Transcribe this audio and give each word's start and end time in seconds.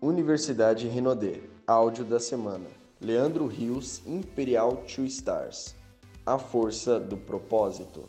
Universidade 0.00 0.86
Renaudet, 0.86 1.42
áudio 1.66 2.04
da 2.04 2.20
semana. 2.20 2.66
Leandro 3.00 3.48
Rios, 3.48 4.00
Imperial 4.06 4.84
Two 4.86 5.04
Stars. 5.06 5.74
A 6.24 6.38
força 6.38 7.00
do 7.00 7.16
propósito. 7.16 8.04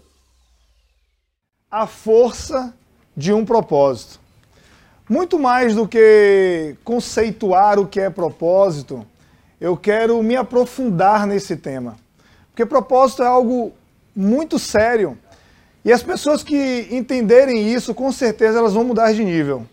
A 1.72 1.88
força 1.88 2.76
de 3.18 3.34
um 3.34 3.44
propósito. 3.44 4.20
Muito 5.10 5.40
mais 5.40 5.74
do 5.74 5.88
que 5.88 6.76
conceituar 6.84 7.80
o 7.80 7.88
que 7.88 8.00
é 8.00 8.10
propósito, 8.12 9.04
eu 9.60 9.76
quero 9.76 10.22
me 10.22 10.36
aprofundar 10.36 11.26
nesse 11.26 11.58
tema. 11.58 11.96
Porque 12.52 12.68
propósito 12.68 13.24
é 13.24 13.28
algo 13.28 13.74
muito 14.16 14.60
sério. 14.60 15.18
E 15.84 15.92
as 15.92 16.04
pessoas 16.04 16.44
que 16.44 16.88
entenderem 16.92 17.74
isso, 17.74 17.96
com 17.96 18.12
certeza 18.12 18.60
elas 18.60 18.74
vão 18.74 18.84
mudar 18.84 19.12
de 19.12 19.26
nível. 19.26 19.66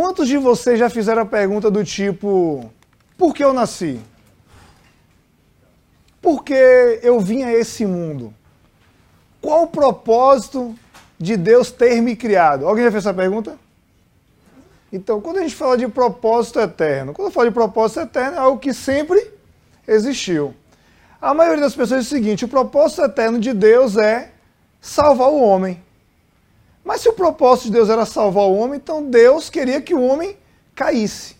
Quantos 0.00 0.28
de 0.28 0.38
vocês 0.38 0.78
já 0.78 0.88
fizeram 0.88 1.20
a 1.20 1.26
pergunta 1.26 1.70
do 1.70 1.84
tipo: 1.84 2.72
por 3.18 3.34
que 3.34 3.44
eu 3.44 3.52
nasci? 3.52 4.00
Por 6.22 6.42
que 6.42 6.54
eu 7.02 7.20
vim 7.20 7.42
a 7.42 7.52
esse 7.52 7.84
mundo? 7.84 8.32
Qual 9.42 9.64
o 9.64 9.66
propósito 9.66 10.74
de 11.18 11.36
Deus 11.36 11.70
ter 11.70 12.00
me 12.00 12.16
criado? 12.16 12.66
Alguém 12.66 12.84
já 12.84 12.90
fez 12.90 13.04
essa 13.04 13.12
pergunta? 13.12 13.58
Então, 14.90 15.20
quando 15.20 15.36
a 15.36 15.42
gente 15.42 15.54
fala 15.54 15.76
de 15.76 15.86
propósito 15.86 16.60
eterno, 16.60 17.12
quando 17.12 17.28
eu 17.28 17.32
falo 17.32 17.48
de 17.48 17.54
propósito 17.54 18.00
eterno, 18.00 18.36
é 18.36 18.40
algo 18.40 18.58
que 18.58 18.72
sempre 18.72 19.30
existiu. 19.86 20.54
A 21.20 21.34
maioria 21.34 21.60
das 21.60 21.74
pessoas 21.74 22.00
diz 22.00 22.10
o 22.10 22.14
seguinte: 22.16 22.46
o 22.46 22.48
propósito 22.48 23.02
eterno 23.02 23.38
de 23.38 23.52
Deus 23.52 23.98
é 23.98 24.30
salvar 24.80 25.28
o 25.28 25.42
homem. 25.42 25.78
Mas 26.84 27.00
se 27.00 27.08
o 27.08 27.12
propósito 27.12 27.66
de 27.66 27.72
Deus 27.72 27.88
era 27.88 28.06
salvar 28.06 28.44
o 28.44 28.56
homem, 28.56 28.76
então 28.76 29.04
Deus 29.04 29.50
queria 29.50 29.80
que 29.80 29.94
o 29.94 30.02
homem 30.02 30.36
caísse. 30.74 31.36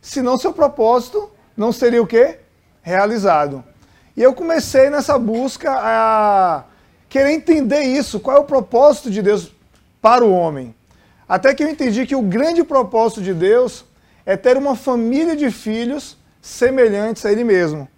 Senão 0.00 0.36
seu 0.36 0.52
propósito 0.52 1.30
não 1.56 1.72
seria 1.72 2.02
o 2.02 2.06
quê? 2.06 2.38
Realizado. 2.82 3.64
E 4.16 4.22
eu 4.22 4.34
comecei 4.34 4.90
nessa 4.90 5.18
busca 5.18 5.72
a 5.72 6.64
querer 7.08 7.32
entender 7.32 7.82
isso, 7.82 8.20
qual 8.20 8.36
é 8.36 8.40
o 8.40 8.44
propósito 8.44 9.10
de 9.10 9.22
Deus 9.22 9.52
para 10.00 10.24
o 10.24 10.32
homem. 10.32 10.74
Até 11.28 11.54
que 11.54 11.62
eu 11.62 11.68
entendi 11.68 12.06
que 12.06 12.14
o 12.14 12.22
grande 12.22 12.62
propósito 12.62 13.22
de 13.22 13.34
Deus 13.34 13.84
é 14.24 14.36
ter 14.36 14.56
uma 14.56 14.76
família 14.76 15.36
de 15.36 15.50
filhos 15.50 16.16
semelhantes 16.40 17.24
a 17.24 17.32
Ele 17.32 17.44
mesmo. 17.44 17.88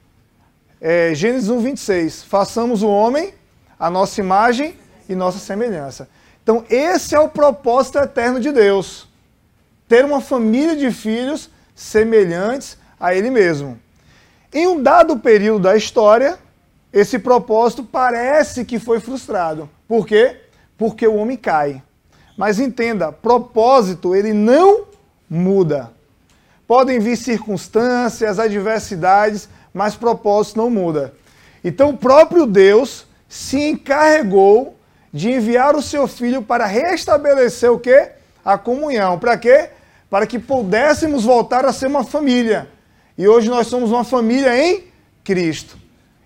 É, 0.81 1.13
Gênesis 1.15 1.49
1, 1.49 1.61
26. 1.61 2.23
Façamos 2.23 2.83
o 2.83 2.89
homem 2.89 3.35
a 3.79 3.89
nossa 3.91 4.21
imagem 4.21 4.77
e 5.09 5.15
nossa 5.15 5.39
semelhança. 5.39 6.09
Então, 6.49 6.65
esse 6.71 7.15
é 7.15 7.21
o 7.21 7.29
propósito 7.29 7.99
eterno 7.99 8.41
de 8.41 8.51
Deus. 8.51 9.07
Ter 9.87 10.03
uma 10.03 10.19
família 10.19 10.75
de 10.75 10.91
filhos 10.91 11.51
semelhantes 11.75 12.79
a 12.99 13.15
Ele 13.15 13.29
mesmo. 13.29 13.79
Em 14.51 14.67
um 14.67 14.83
dado 14.83 15.19
período 15.19 15.65
da 15.65 15.77
história, 15.77 16.39
esse 16.91 17.19
propósito 17.19 17.85
parece 17.85 18.65
que 18.65 18.79
foi 18.79 18.99
frustrado. 18.99 19.69
Por 19.87 20.07
quê? 20.07 20.41
Porque 20.79 21.07
o 21.07 21.17
homem 21.17 21.37
cai. 21.37 21.83
Mas 22.35 22.59
entenda, 22.59 23.13
propósito 23.13 24.15
ele 24.15 24.33
não 24.33 24.87
muda. 25.29 25.93
Podem 26.67 26.99
vir 26.99 27.19
circunstâncias, 27.19 28.39
adversidades, 28.39 29.51
mas 29.75 29.97
propósito 29.97 30.57
não 30.57 30.71
muda. 30.71 31.13
Então 31.63 31.91
o 31.91 31.99
próprio 31.99 32.47
Deus 32.47 33.05
se 33.29 33.61
encarregou 33.69 34.78
de 35.19 35.33
enviar 35.33 35.75
o 35.75 35.83
seu 35.83 36.07
filho 36.07 36.41
para 36.41 36.65
restabelecer 36.65 37.73
o 37.73 37.79
quê? 37.79 38.13
A 38.45 38.57
comunhão. 38.57 39.19
Para 39.19 39.37
quê? 39.37 39.71
Para 40.09 40.29
que 40.29 40.39
pudéssemos 40.39 41.25
voltar 41.25 41.67
a 41.67 41.73
ser 41.73 41.89
uma 41.89 42.05
família. 42.05 42.69
E 43.17 43.27
hoje 43.27 43.51
nós 43.51 43.67
somos 43.67 43.91
uma 43.91 44.05
família 44.05 44.57
em 44.57 44.85
Cristo. 45.25 45.77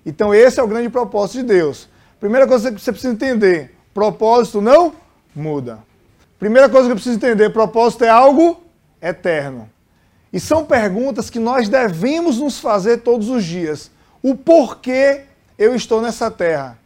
Então 0.04 0.34
esse 0.34 0.60
é 0.60 0.62
o 0.62 0.68
grande 0.68 0.90
propósito 0.90 1.38
de 1.38 1.44
Deus. 1.44 1.88
Primeira 2.20 2.46
coisa 2.46 2.70
que 2.70 2.78
você 2.78 2.92
precisa 2.92 3.14
entender: 3.14 3.74
propósito 3.94 4.60
não 4.60 4.92
muda. 5.34 5.78
Primeira 6.38 6.68
coisa 6.68 6.86
que 6.86 6.92
eu 6.92 6.96
preciso 6.96 7.16
entender: 7.16 7.50
propósito 7.50 8.04
é 8.04 8.10
algo 8.10 8.62
eterno. 9.00 9.70
E 10.30 10.38
são 10.38 10.66
perguntas 10.66 11.30
que 11.30 11.38
nós 11.38 11.66
devemos 11.66 12.38
nos 12.38 12.60
fazer 12.60 12.98
todos 12.98 13.30
os 13.30 13.42
dias. 13.42 13.90
O 14.22 14.34
porquê 14.34 15.22
eu 15.58 15.74
estou 15.74 16.02
nessa 16.02 16.30
terra? 16.30 16.78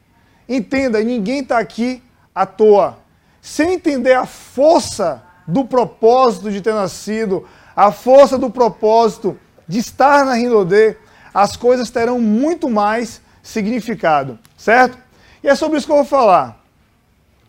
Entenda, 0.48 1.02
ninguém 1.02 1.40
está 1.40 1.58
aqui 1.58 2.00
à 2.36 2.44
toa. 2.44 2.98
Sem 3.40 3.72
entender 3.72 4.12
a 4.12 4.26
força 4.26 5.22
do 5.48 5.64
propósito 5.64 6.50
de 6.50 6.60
ter 6.60 6.74
nascido, 6.74 7.48
a 7.74 7.90
força 7.90 8.36
do 8.36 8.50
propósito 8.50 9.38
de 9.66 9.78
estar 9.78 10.26
na 10.26 10.34
Rinodê, 10.34 10.96
as 11.32 11.56
coisas 11.56 11.88
terão 11.88 12.20
muito 12.20 12.68
mais 12.68 13.22
significado, 13.42 14.38
certo? 14.56 14.98
E 15.42 15.48
é 15.48 15.54
sobre 15.54 15.78
isso 15.78 15.86
que 15.86 15.92
eu 15.92 15.96
vou 15.96 16.04
falar. 16.04 16.62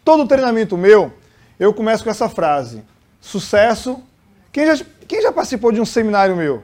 Todo 0.06 0.28
treinamento 0.28 0.78
meu, 0.78 1.12
eu 1.59 1.74
começo 1.74 2.04
com 2.04 2.09
essa 2.09 2.30
frase: 2.30 2.84
sucesso. 3.19 4.02
Quem 4.52 4.75
já, 4.75 4.86
quem 5.08 5.22
já 5.22 5.31
participou 5.31 5.72
de 5.72 5.81
um 5.81 5.86
seminário 5.86 6.36
meu? 6.36 6.64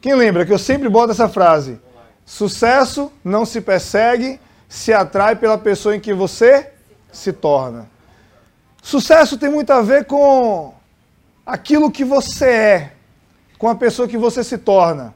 Quem 0.00 0.14
lembra 0.14 0.46
que 0.46 0.52
eu 0.52 0.58
sempre 0.58 0.88
boto 0.88 1.12
essa 1.12 1.28
frase? 1.28 1.80
Sucesso 2.24 3.12
não 3.24 3.44
se 3.44 3.60
persegue, 3.60 4.40
se 4.72 4.90
atrai 4.90 5.36
pela 5.36 5.58
pessoa 5.58 5.94
em 5.94 6.00
que 6.00 6.14
você 6.14 6.70
se 7.12 7.30
torna. 7.30 7.90
Sucesso 8.82 9.36
tem 9.36 9.50
muito 9.50 9.70
a 9.70 9.82
ver 9.82 10.06
com 10.06 10.72
aquilo 11.44 11.90
que 11.90 12.02
você 12.02 12.46
é, 12.48 12.92
com 13.58 13.68
a 13.68 13.74
pessoa 13.74 14.08
que 14.08 14.16
você 14.16 14.42
se 14.42 14.56
torna. 14.56 15.14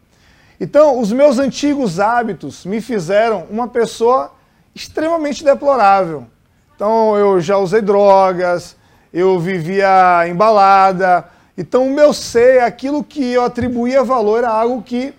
Então, 0.61 1.01
os 1.01 1.11
meus 1.11 1.39
antigos 1.39 1.99
hábitos 1.99 2.67
me 2.67 2.83
fizeram 2.83 3.47
uma 3.49 3.67
pessoa 3.67 4.31
extremamente 4.75 5.43
deplorável. 5.43 6.27
Então 6.75 7.17
eu 7.17 7.41
já 7.41 7.57
usei 7.57 7.81
drogas, 7.81 8.77
eu 9.11 9.41
vivia 9.41 10.29
embalada. 10.29 11.25
Então 11.57 11.87
o 11.87 11.91
meu 11.91 12.13
ser, 12.13 12.61
aquilo 12.61 13.03
que 13.03 13.33
eu 13.33 13.43
atribuía 13.43 14.05
valor 14.05 14.37
era 14.37 14.51
algo 14.51 14.83
que 14.83 15.15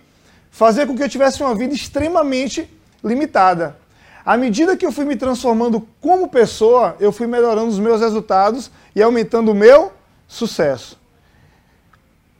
fazia 0.48 0.86
com 0.86 0.94
que 0.94 1.02
eu 1.02 1.08
tivesse 1.08 1.42
uma 1.42 1.56
vida 1.56 1.74
extremamente 1.74 2.72
limitada. 3.02 3.87
À 4.28 4.36
medida 4.36 4.76
que 4.76 4.84
eu 4.84 4.92
fui 4.92 5.06
me 5.06 5.16
transformando 5.16 5.88
como 6.02 6.28
pessoa, 6.28 6.94
eu 7.00 7.10
fui 7.10 7.26
melhorando 7.26 7.68
os 7.68 7.78
meus 7.78 8.02
resultados 8.02 8.70
e 8.94 9.02
aumentando 9.02 9.52
o 9.52 9.54
meu 9.54 9.90
sucesso. 10.26 11.00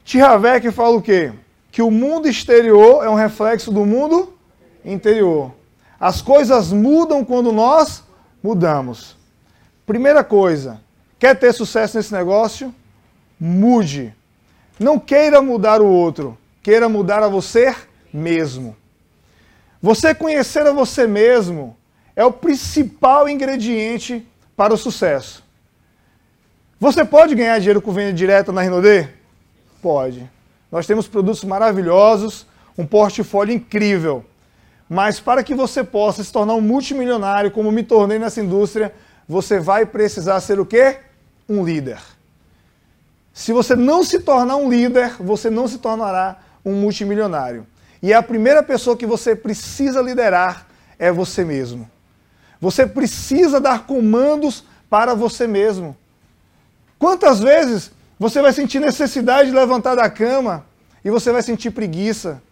Tihavec 0.04 0.70
fala 0.70 0.98
o 0.98 1.00
quê? 1.00 1.32
Que 1.72 1.80
o 1.80 1.90
mundo 1.90 2.28
exterior 2.28 3.02
é 3.02 3.08
um 3.08 3.14
reflexo 3.14 3.72
do 3.72 3.86
mundo 3.86 4.34
interior. 4.84 5.50
As 5.98 6.20
coisas 6.20 6.74
mudam 6.74 7.24
quando 7.24 7.52
nós 7.52 8.04
mudamos. 8.42 9.16
Primeira 9.86 10.22
coisa, 10.22 10.82
quer 11.18 11.38
ter 11.38 11.54
sucesso 11.54 11.96
nesse 11.96 12.12
negócio? 12.12 12.74
Mude. 13.40 14.14
Não 14.78 14.98
queira 14.98 15.40
mudar 15.40 15.80
o 15.80 15.86
outro, 15.86 16.36
queira 16.62 16.86
mudar 16.86 17.22
a 17.22 17.28
você 17.28 17.74
mesmo. 18.12 18.76
Você 19.80 20.14
conhecer 20.14 20.66
a 20.66 20.72
você 20.72 21.06
mesmo 21.06 21.77
é 22.18 22.24
o 22.24 22.32
principal 22.32 23.28
ingrediente 23.28 24.26
para 24.56 24.74
o 24.74 24.76
sucesso. 24.76 25.44
Você 26.80 27.04
pode 27.04 27.32
ganhar 27.32 27.56
dinheiro 27.60 27.80
com 27.80 27.92
venda 27.92 28.12
direta 28.12 28.50
na 28.50 28.60
Rinodê? 28.60 29.06
Pode. 29.80 30.28
Nós 30.70 30.84
temos 30.84 31.06
produtos 31.06 31.44
maravilhosos, 31.44 32.44
um 32.76 32.84
portfólio 32.84 33.54
incrível. 33.54 34.24
Mas 34.90 35.20
para 35.20 35.44
que 35.44 35.54
você 35.54 35.84
possa 35.84 36.24
se 36.24 36.32
tornar 36.32 36.54
um 36.54 36.60
multimilionário, 36.60 37.52
como 37.52 37.70
me 37.70 37.84
tornei 37.84 38.18
nessa 38.18 38.40
indústria, 38.40 38.92
você 39.28 39.60
vai 39.60 39.86
precisar 39.86 40.40
ser 40.40 40.58
o 40.58 40.66
quê? 40.66 40.98
Um 41.48 41.64
líder. 41.64 42.00
Se 43.32 43.52
você 43.52 43.76
não 43.76 44.02
se 44.02 44.18
tornar 44.18 44.56
um 44.56 44.68
líder, 44.68 45.14
você 45.20 45.48
não 45.48 45.68
se 45.68 45.78
tornará 45.78 46.38
um 46.64 46.72
multimilionário. 46.72 47.64
E 48.02 48.12
a 48.12 48.20
primeira 48.20 48.60
pessoa 48.60 48.96
que 48.96 49.06
você 49.06 49.36
precisa 49.36 50.02
liderar 50.02 50.66
é 50.98 51.12
você 51.12 51.44
mesmo. 51.44 51.88
Você 52.60 52.86
precisa 52.86 53.60
dar 53.60 53.86
comandos 53.86 54.64
para 54.90 55.14
você 55.14 55.46
mesmo. 55.46 55.96
Quantas 56.98 57.40
vezes 57.40 57.92
você 58.18 58.42
vai 58.42 58.52
sentir 58.52 58.80
necessidade 58.80 59.50
de 59.50 59.56
levantar 59.56 59.94
da 59.94 60.10
cama 60.10 60.66
e 61.04 61.10
você 61.10 61.30
vai 61.30 61.42
sentir 61.42 61.70
preguiça? 61.70 62.42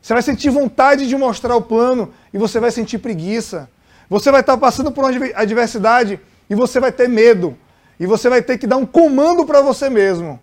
Você 0.00 0.12
vai 0.12 0.22
sentir 0.22 0.50
vontade 0.50 1.08
de 1.08 1.16
mostrar 1.16 1.54
o 1.54 1.62
plano 1.62 2.12
e 2.34 2.38
você 2.38 2.58
vai 2.58 2.72
sentir 2.72 2.98
preguiça. 2.98 3.70
Você 4.10 4.32
vai 4.32 4.40
estar 4.40 4.56
passando 4.56 4.90
por 4.90 5.04
uma 5.04 5.10
adversidade 5.36 6.18
e 6.50 6.54
você 6.54 6.80
vai 6.80 6.90
ter 6.90 7.08
medo. 7.08 7.56
E 8.00 8.06
você 8.06 8.28
vai 8.28 8.42
ter 8.42 8.58
que 8.58 8.66
dar 8.66 8.78
um 8.78 8.84
comando 8.84 9.46
para 9.46 9.60
você 9.60 9.88
mesmo. 9.88 10.40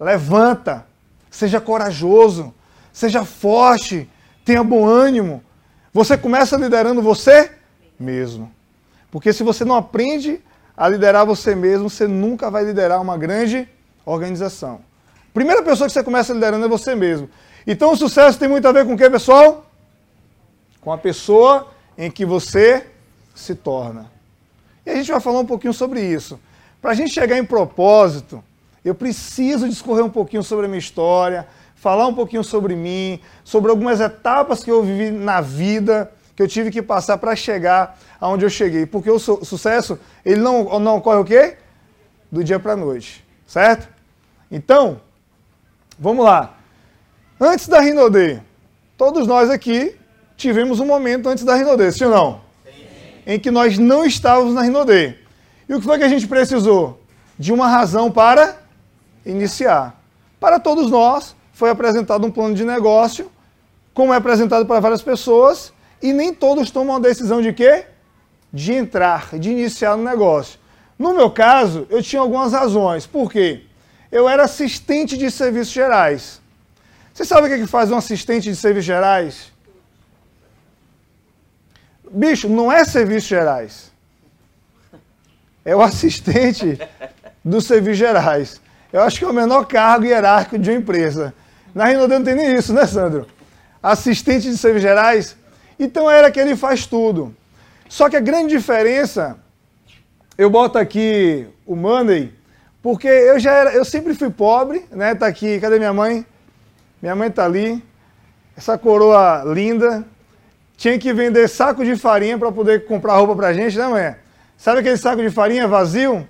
Levanta, 0.00 0.86
seja 1.30 1.60
corajoso, 1.60 2.54
seja 2.92 3.24
forte, 3.26 4.08
tenha 4.42 4.64
bom 4.64 4.86
ânimo. 4.86 5.44
Você 5.92 6.16
começa 6.16 6.56
liderando 6.56 7.02
você 7.02 7.52
mesmo. 7.98 8.50
Porque 9.10 9.32
se 9.32 9.42
você 9.42 9.64
não 9.64 9.76
aprende 9.76 10.40
a 10.76 10.88
liderar 10.88 11.24
você 11.24 11.54
mesmo, 11.54 11.88
você 11.88 12.06
nunca 12.06 12.50
vai 12.50 12.64
liderar 12.64 13.00
uma 13.00 13.16
grande 13.16 13.68
Organização. 14.06 14.80
Primeira 15.32 15.62
pessoa 15.62 15.88
que 15.88 15.92
você 15.92 16.02
começa 16.02 16.34
liderando 16.34 16.66
é 16.66 16.68
você 16.68 16.94
mesmo. 16.94 17.28
Então 17.66 17.92
o 17.92 17.96
sucesso 17.96 18.38
tem 18.38 18.48
muito 18.48 18.68
a 18.68 18.72
ver 18.72 18.84
com 18.84 18.94
o 18.94 18.98
que, 18.98 19.08
pessoal? 19.08 19.66
Com 20.80 20.92
a 20.92 20.98
pessoa 20.98 21.68
em 21.96 22.10
que 22.10 22.24
você 22.24 22.86
se 23.34 23.54
torna. 23.54 24.10
E 24.84 24.90
a 24.90 24.94
gente 24.94 25.10
vai 25.10 25.20
falar 25.20 25.40
um 25.40 25.46
pouquinho 25.46 25.72
sobre 25.72 26.02
isso. 26.02 26.38
Para 26.82 26.90
a 26.90 26.94
gente 26.94 27.14
chegar 27.14 27.38
em 27.38 27.44
propósito, 27.44 28.44
eu 28.84 28.94
preciso 28.94 29.66
discorrer 29.68 30.04
um 30.04 30.10
pouquinho 30.10 30.42
sobre 30.42 30.66
a 30.66 30.68
minha 30.68 30.78
história, 30.78 31.48
falar 31.74 32.06
um 32.06 32.14
pouquinho 32.14 32.44
sobre 32.44 32.76
mim, 32.76 33.18
sobre 33.42 33.70
algumas 33.70 34.00
etapas 34.00 34.62
que 34.62 34.70
eu 34.70 34.82
vivi 34.82 35.10
na 35.10 35.40
vida, 35.40 36.12
que 36.36 36.42
eu 36.42 36.48
tive 36.48 36.70
que 36.70 36.82
passar 36.82 37.18
para 37.18 37.34
chegar 37.36 37.98
aonde 38.20 38.44
eu 38.44 38.50
cheguei. 38.50 38.86
Porque 38.86 39.10
o 39.10 39.18
su 39.18 39.44
sucesso, 39.44 39.98
ele 40.24 40.40
não, 40.40 40.78
não 40.80 40.96
ocorre 40.96 41.20
o 41.20 41.24
quê? 41.24 41.56
Do 42.30 42.42
dia 42.42 42.58
para 42.58 42.72
a 42.72 42.76
noite, 42.76 43.24
certo? 43.46 43.88
Então, 44.50 45.00
vamos 45.98 46.24
lá. 46.24 46.54
Antes 47.40 47.68
da 47.68 47.80
Rinode, 47.80 48.42
todos 48.96 49.26
nós 49.26 49.50
aqui 49.50 49.96
tivemos 50.36 50.80
um 50.80 50.86
momento 50.86 51.28
antes 51.28 51.44
da 51.44 51.54
Rinode, 51.54 51.92
sim 51.92 52.04
ou 52.04 52.10
não? 52.10 52.40
Sim. 52.64 52.72
Em 53.26 53.38
que 53.38 53.50
nós 53.50 53.78
não 53.78 54.04
estávamos 54.04 54.54
na 54.54 54.62
Rinode. 54.62 55.18
E 55.68 55.74
o 55.74 55.78
que 55.78 55.84
foi 55.84 55.98
que 55.98 56.04
a 56.04 56.08
gente 56.08 56.26
precisou? 56.26 57.00
De 57.38 57.52
uma 57.52 57.68
razão 57.68 58.10
para 58.10 58.56
iniciar. 59.24 60.00
Para 60.38 60.60
todos 60.60 60.90
nós, 60.90 61.34
foi 61.52 61.70
apresentado 61.70 62.26
um 62.26 62.30
plano 62.30 62.54
de 62.54 62.64
negócio, 62.64 63.30
como 63.94 64.12
é 64.12 64.16
apresentado 64.16 64.66
para 64.66 64.80
várias 64.80 65.02
pessoas, 65.02 65.72
e 66.02 66.12
nem 66.12 66.34
todos 66.34 66.70
tomam 66.70 66.96
a 66.96 67.00
decisão 67.00 67.40
de 67.40 67.52
quê? 67.52 67.86
De 68.52 68.72
entrar, 68.72 69.36
de 69.38 69.50
iniciar 69.50 69.96
no 69.96 70.04
negócio. 70.04 70.58
No 70.98 71.14
meu 71.14 71.30
caso, 71.30 71.86
eu 71.90 72.02
tinha 72.02 72.20
algumas 72.20 72.52
razões. 72.52 73.06
Por 73.06 73.30
quê? 73.30 73.62
Eu 74.10 74.28
era 74.28 74.44
assistente 74.44 75.16
de 75.16 75.30
serviços 75.30 75.72
gerais. 75.72 76.40
Você 77.12 77.24
sabe 77.24 77.48
o 77.48 77.60
que 77.60 77.66
faz 77.66 77.90
um 77.90 77.96
assistente 77.96 78.44
de 78.50 78.56
serviços 78.56 78.86
gerais? 78.86 79.52
Bicho, 82.10 82.48
não 82.48 82.70
é 82.70 82.84
serviços 82.84 83.28
gerais. 83.28 83.92
É 85.64 85.74
o 85.74 85.80
assistente 85.82 86.78
dos 87.44 87.66
serviços 87.66 87.98
gerais. 87.98 88.60
Eu 88.92 89.02
acho 89.02 89.18
que 89.18 89.24
é 89.24 89.28
o 89.28 89.32
menor 89.32 89.66
cargo 89.66 90.04
hierárquico 90.04 90.58
de 90.58 90.70
uma 90.70 90.78
empresa. 90.78 91.34
Na 91.74 91.86
Rinode 91.86 92.14
não 92.14 92.22
tem 92.22 92.36
nem 92.36 92.54
isso, 92.54 92.72
né, 92.72 92.86
Sandro? 92.86 93.26
Assistente 93.82 94.48
de 94.48 94.56
serviços 94.56 94.82
gerais. 94.82 95.36
Então 95.78 96.10
era 96.10 96.30
que 96.30 96.40
ele 96.40 96.56
faz 96.56 96.86
tudo. 96.86 97.34
Só 97.88 98.08
que 98.08 98.16
a 98.16 98.20
grande 98.20 98.56
diferença, 98.56 99.36
eu 100.36 100.48
boto 100.50 100.78
aqui 100.78 101.46
o 101.66 101.76
Monday, 101.76 102.32
porque 102.82 103.08
eu 103.08 103.38
já 103.38 103.52
era, 103.52 103.72
eu 103.72 103.84
sempre 103.84 104.14
fui 104.14 104.30
pobre, 104.30 104.84
né? 104.90 105.14
Tá 105.14 105.26
aqui, 105.26 105.60
cadê 105.60 105.78
minha 105.78 105.92
mãe? 105.92 106.26
Minha 107.00 107.14
mãe 107.14 107.30
tá 107.30 107.44
ali. 107.44 107.82
Essa 108.56 108.78
coroa 108.78 109.42
linda. 109.46 110.04
Tinha 110.76 110.98
que 110.98 111.12
vender 111.12 111.48
saco 111.48 111.84
de 111.84 111.96
farinha 111.96 112.36
para 112.36 112.50
poder 112.50 112.84
comprar 112.86 113.16
roupa 113.16 113.36
pra 113.36 113.52
gente, 113.52 113.78
né, 113.78 113.86
mãe? 113.86 114.16
Sabe 114.56 114.80
aquele 114.80 114.96
saco 114.96 115.22
de 115.22 115.30
farinha 115.30 115.68
vazio? 115.68 116.26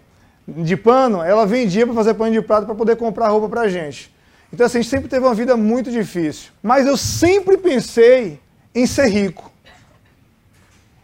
de 0.46 0.76
pano, 0.76 1.22
ela 1.22 1.46
vendia 1.46 1.86
para 1.86 1.94
fazer 1.94 2.14
pano 2.14 2.32
de 2.32 2.42
prato 2.42 2.66
para 2.66 2.74
poder 2.74 2.96
comprar 2.96 3.28
roupa 3.28 3.48
para 3.48 3.62
a 3.62 3.68
gente. 3.68 4.14
Então, 4.52 4.66
assim, 4.66 4.78
a 4.78 4.82
gente 4.82 4.90
sempre 4.90 5.08
teve 5.08 5.24
uma 5.24 5.34
vida 5.34 5.56
muito 5.56 5.90
difícil. 5.90 6.50
Mas 6.62 6.86
eu 6.86 6.96
sempre 6.96 7.56
pensei 7.56 8.38
em 8.74 8.86
ser 8.86 9.06
rico. 9.06 9.50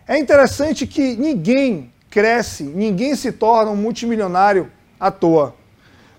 É 0.07 0.19
interessante 0.19 0.87
que 0.87 1.17
ninguém 1.17 1.93
cresce, 2.11 2.65
ninguém 2.65 3.15
se 3.15 3.31
torna 3.31 3.71
um 3.71 3.77
multimilionário 3.77 4.71
à 4.99 5.11
toa. 5.11 5.55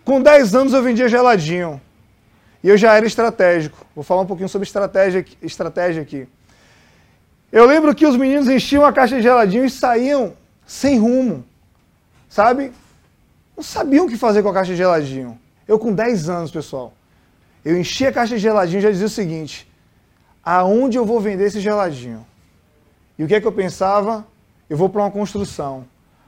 Com 0.06 0.22
10 0.22 0.56
anos 0.56 0.74
eu 0.74 0.82
vendia 0.82 1.10
geladinho. 1.10 1.82
E 2.64 2.70
eu 2.70 2.78
já 2.78 2.96
era 2.96 3.06
estratégico. 3.06 3.86
Vou 3.94 4.04
falar 4.04 4.22
um 4.22 4.26
pouquinho 4.26 4.48
sobre 4.48 4.66
estratégia, 4.66 5.26
estratégia 5.42 6.02
aqui. 6.02 6.28
Eu 7.52 7.66
lembro 7.66 7.94
que 7.94 8.06
os 8.06 8.16
meninos 8.16 8.48
enchiam 8.48 8.86
a 8.86 8.94
caixa 8.94 9.18
de 9.18 9.24
geladinho 9.24 9.66
e 9.66 9.70
saíam 9.70 10.34
sem 10.66 10.98
rumo. 10.98 11.44
Sabe? 12.30 12.72
não 13.62 13.64
sabiam 13.64 14.06
o 14.06 14.10
que 14.10 14.18
fazer 14.18 14.42
com 14.42 14.50
a 14.50 14.54
caixa 14.54 14.72
de 14.72 14.78
geladinho. 14.78 15.40
Eu 15.68 15.78
com 15.78 15.94
10 15.94 16.30
anos, 16.30 16.52
pessoal, 16.52 16.94
eu 17.64 17.80
enchi 17.80 18.08
a 18.08 18.12
caixa 18.12 18.36
de 18.36 18.42
geladinho 18.42 18.80
e 18.80 18.82
já 18.82 18.90
dizia 18.90 19.06
o 19.06 19.10
seguinte, 19.10 19.71
aonde 20.44 20.98
eu 20.98 21.06
vou 21.06 21.20
vender 21.20 21.46
esse 21.46 21.60
geladinho? 21.60 22.26
E 23.18 23.24
o 23.24 23.28
que 23.28 23.36
é 23.36 23.42
que 23.42 23.48
eu 23.48 23.52
pensava? 23.52 24.26
Eu 24.70 24.78
vou 24.78 24.90
para 24.90 25.02
uma 25.02 25.12
construção. 25.12 25.86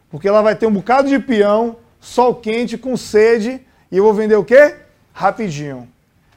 Porque 0.10 0.28
ela 0.28 0.42
vai 0.42 0.56
ter 0.56 0.68
um 0.68 0.72
bocado 0.72 1.10
de 1.10 1.18
peão, 1.18 1.78
sol 2.00 2.36
quente, 2.36 2.78
com 2.78 2.96
sede, 2.96 3.62
e 3.92 3.98
eu 3.98 4.04
vou 4.04 4.14
vender 4.14 4.36
o 4.36 4.44
quê? 4.44 4.76
Rapidinho. 5.12 5.88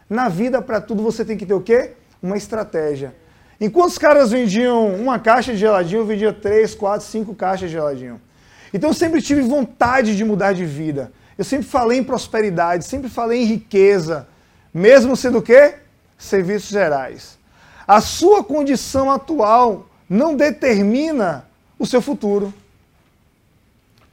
Na 0.08 0.28
vida, 0.28 0.62
para 0.62 0.80
tudo, 0.80 1.02
você 1.02 1.24
tem 1.24 1.36
que 1.36 1.44
ter 1.44 1.54
o 1.54 1.60
quê? 1.60 1.92
Uma 2.22 2.36
estratégia. 2.36 3.14
Enquanto 3.60 3.90
os 3.90 3.98
caras 3.98 4.30
vendiam 4.30 4.94
uma 4.94 5.18
caixa 5.18 5.52
de 5.52 5.58
geladinho, 5.58 6.00
eu 6.00 6.06
vendia 6.06 6.32
três, 6.32 6.74
quatro, 6.74 7.06
cinco 7.06 7.34
caixas 7.34 7.68
de 7.68 7.76
geladinho. 7.76 8.20
Então 8.72 8.90
eu 8.90 8.94
sempre 8.94 9.22
tive 9.22 9.40
vontade 9.40 10.16
de 10.16 10.24
mudar 10.24 10.52
de 10.52 10.64
vida. 10.64 11.12
Eu 11.38 11.44
sempre 11.44 11.66
falei 11.66 11.98
em 11.98 12.04
prosperidade, 12.04 12.84
sempre 12.84 13.08
falei 13.08 13.42
em 13.42 13.46
riqueza, 13.46 14.28
mesmo 14.72 15.16
sendo 15.16 15.38
o 15.38 15.42
quê? 15.42 15.74
Serviços 16.16 16.70
gerais. 16.70 17.35
A 17.86 18.00
sua 18.00 18.42
condição 18.42 19.10
atual 19.10 19.86
não 20.08 20.34
determina 20.34 21.46
o 21.78 21.86
seu 21.86 22.00
futuro. 22.00 22.52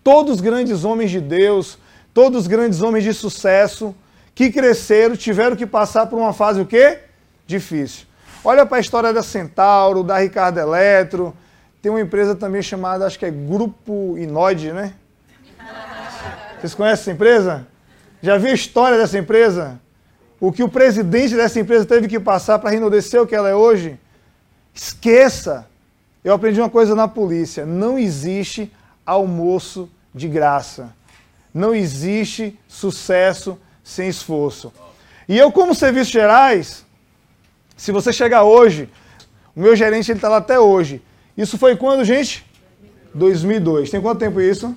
Todos 0.04 0.36
os 0.36 0.42
grandes 0.42 0.84
homens 0.84 1.12
de 1.12 1.22
Deus, 1.22 1.78
todos 2.14 2.42
os 2.42 2.48
grandes 2.48 2.82
homens 2.82 3.04
de 3.04 3.14
sucesso 3.14 3.96
que 4.36 4.52
cresceram, 4.52 5.16
tiveram 5.16 5.56
que 5.56 5.66
passar 5.66 6.08
por 6.08 6.20
uma 6.20 6.34
fase 6.34 6.62
o 6.62 6.66
quê? 6.66 7.00
Difícil. 7.48 8.06
Olha 8.44 8.66
para 8.66 8.78
a 8.78 8.82
história 8.82 9.14
da 9.14 9.24
Centauro, 9.24 10.04
da 10.04 10.18
Ricardo 10.18 10.60
Eletro, 10.60 11.34
tem 11.82 11.92
uma 11.92 12.02
empresa 12.02 12.36
também 12.36 12.62
chamada, 12.62 13.06
acho 13.06 13.20
que 13.20 13.26
é 13.26 13.32
Grupo 13.32 14.18
Inoide, 14.18 14.72
né? 14.72 14.94
Vocês 16.60 16.74
conhecem 16.74 17.02
essa 17.02 17.12
empresa? 17.12 17.68
Já 18.22 18.38
viu 18.38 18.52
a 18.52 18.54
história 18.54 18.98
dessa 18.98 19.18
empresa? 19.18 19.82
O 20.44 20.52
que 20.52 20.62
o 20.62 20.68
presidente 20.68 21.38
dessa 21.38 21.58
empresa 21.58 21.86
teve 21.86 22.06
que 22.06 22.20
passar 22.20 22.60
para 22.60 22.70
renodecer 22.70 23.22
o 23.22 23.26
que 23.26 23.34
ela 23.34 23.48
é 23.48 23.56
hoje? 23.56 23.98
Esqueça! 24.74 25.66
Eu 26.22 26.34
aprendi 26.34 26.60
uma 26.60 26.70
coisa 26.70 26.94
na 26.94 27.08
polícia: 27.08 27.66
não 27.66 27.98
existe 27.98 28.70
almoço 29.06 29.90
de 30.14 30.28
graça. 30.28 30.94
Não 31.54 31.74
existe 31.74 32.60
sucesso 32.68 33.58
sem 33.82 34.10
esforço. 34.10 34.74
E 35.30 35.38
eu, 35.38 35.50
como 35.50 35.74
serviços 35.74 36.12
gerais, 36.12 36.86
se 37.78 37.94
você 37.94 38.12
chegar 38.12 38.44
hoje, 38.44 38.90
o 39.56 39.62
meu 39.62 39.78
gerente 39.78 40.12
está 40.12 40.28
lá 40.28 40.38
até 40.40 40.60
hoje. 40.60 41.02
Isso 41.38 41.58
foi 41.58 41.78
quando, 41.78 42.04
gente? 42.04 42.46
2002. 43.14 43.90
Tem 43.90 44.02
quanto 44.02 44.20
tempo 44.20 44.42
isso? 44.42 44.76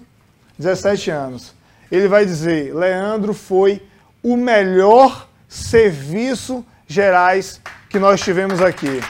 17 0.56 1.10
anos. 1.10 1.54
Ele 1.90 2.06
vai 2.06 2.24
dizer: 2.24 2.72
Leandro 2.72 3.34
foi 3.34 3.82
o 4.22 4.36
melhor 4.36 5.25
serviço 5.48 6.64
gerais 6.86 7.60
que 7.88 7.98
nós 7.98 8.20
tivemos 8.20 8.60
aqui. 8.60 9.00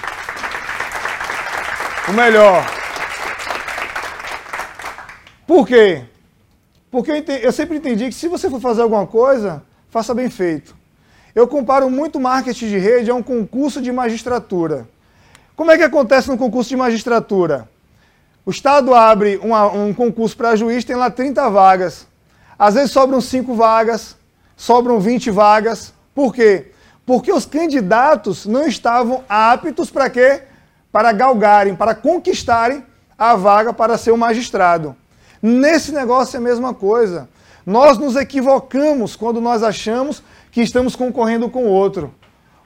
O 2.09 2.13
melhor. 2.13 2.65
Por 5.47 5.67
quê? 5.67 6.05
Porque 6.91 7.11
eu, 7.11 7.17
entendi, 7.17 7.45
eu 7.45 7.53
sempre 7.53 7.77
entendi 7.77 8.09
que 8.09 8.15
se 8.15 8.29
você 8.29 8.49
for 8.49 8.61
fazer 8.61 8.83
alguma 8.83 9.07
coisa, 9.07 9.63
faça 9.91 10.15
bem 10.15 10.31
feito. 10.31 10.75
Eu 11.35 11.47
comparo 11.47 11.91
muito 11.91 12.19
marketing 12.19 12.69
de 12.69 12.79
rede 12.79 13.11
a 13.11 13.15
um 13.15 13.23
concurso 13.23 13.83
de 13.83 13.93
magistratura. 13.93 14.89
Como 15.55 15.71
é 15.71 15.77
que 15.77 15.83
acontece 15.83 16.29
no 16.29 16.39
concurso 16.39 16.71
de 16.71 16.77
magistratura? 16.77 17.69
O 18.45 18.51
Estado 18.51 18.95
abre 18.95 19.39
uma, 19.43 19.67
um 19.67 19.93
concurso 19.93 20.37
para 20.37 20.55
juiz, 20.55 20.85
tem 20.85 20.95
lá 20.95 21.11
30 21.11 21.51
vagas. 21.51 22.07
Às 22.59 22.75
vezes 22.75 22.93
sobram 22.93 23.21
5 23.21 23.55
vagas, 23.55 24.17
sobram 24.57 25.01
20 25.01 25.31
vagas. 25.31 25.93
Por 26.17 26.35
quê? 26.35 26.73
Porque 27.05 27.31
os 27.31 27.45
candidatos 27.45 28.47
não 28.47 28.67
estavam 28.67 29.23
aptos 29.29 29.91
para 29.91 30.09
quê? 30.09 30.45
Para 30.91 31.13
galgarem, 31.13 31.77
para 31.77 31.95
conquistarem 31.95 32.83
a 33.19 33.37
vaga 33.37 33.71
para 33.71 33.99
ser 33.99 34.13
o 34.13 34.17
magistrado. 34.17 34.97
Nesse 35.43 35.93
negócio 35.93 36.39
é 36.39 36.39
a 36.39 36.43
mesma 36.43 36.73
coisa. 36.73 37.29
Nós 37.67 37.99
nos 37.99 38.17
equivocamos 38.17 39.15
quando 39.15 39.43
nós 39.43 39.63
achamos 39.63 40.23
que 40.51 40.63
estamos 40.63 40.97
concorrendo 40.97 41.51
com 41.51 41.65
o 41.65 41.71
outro. 41.71 42.15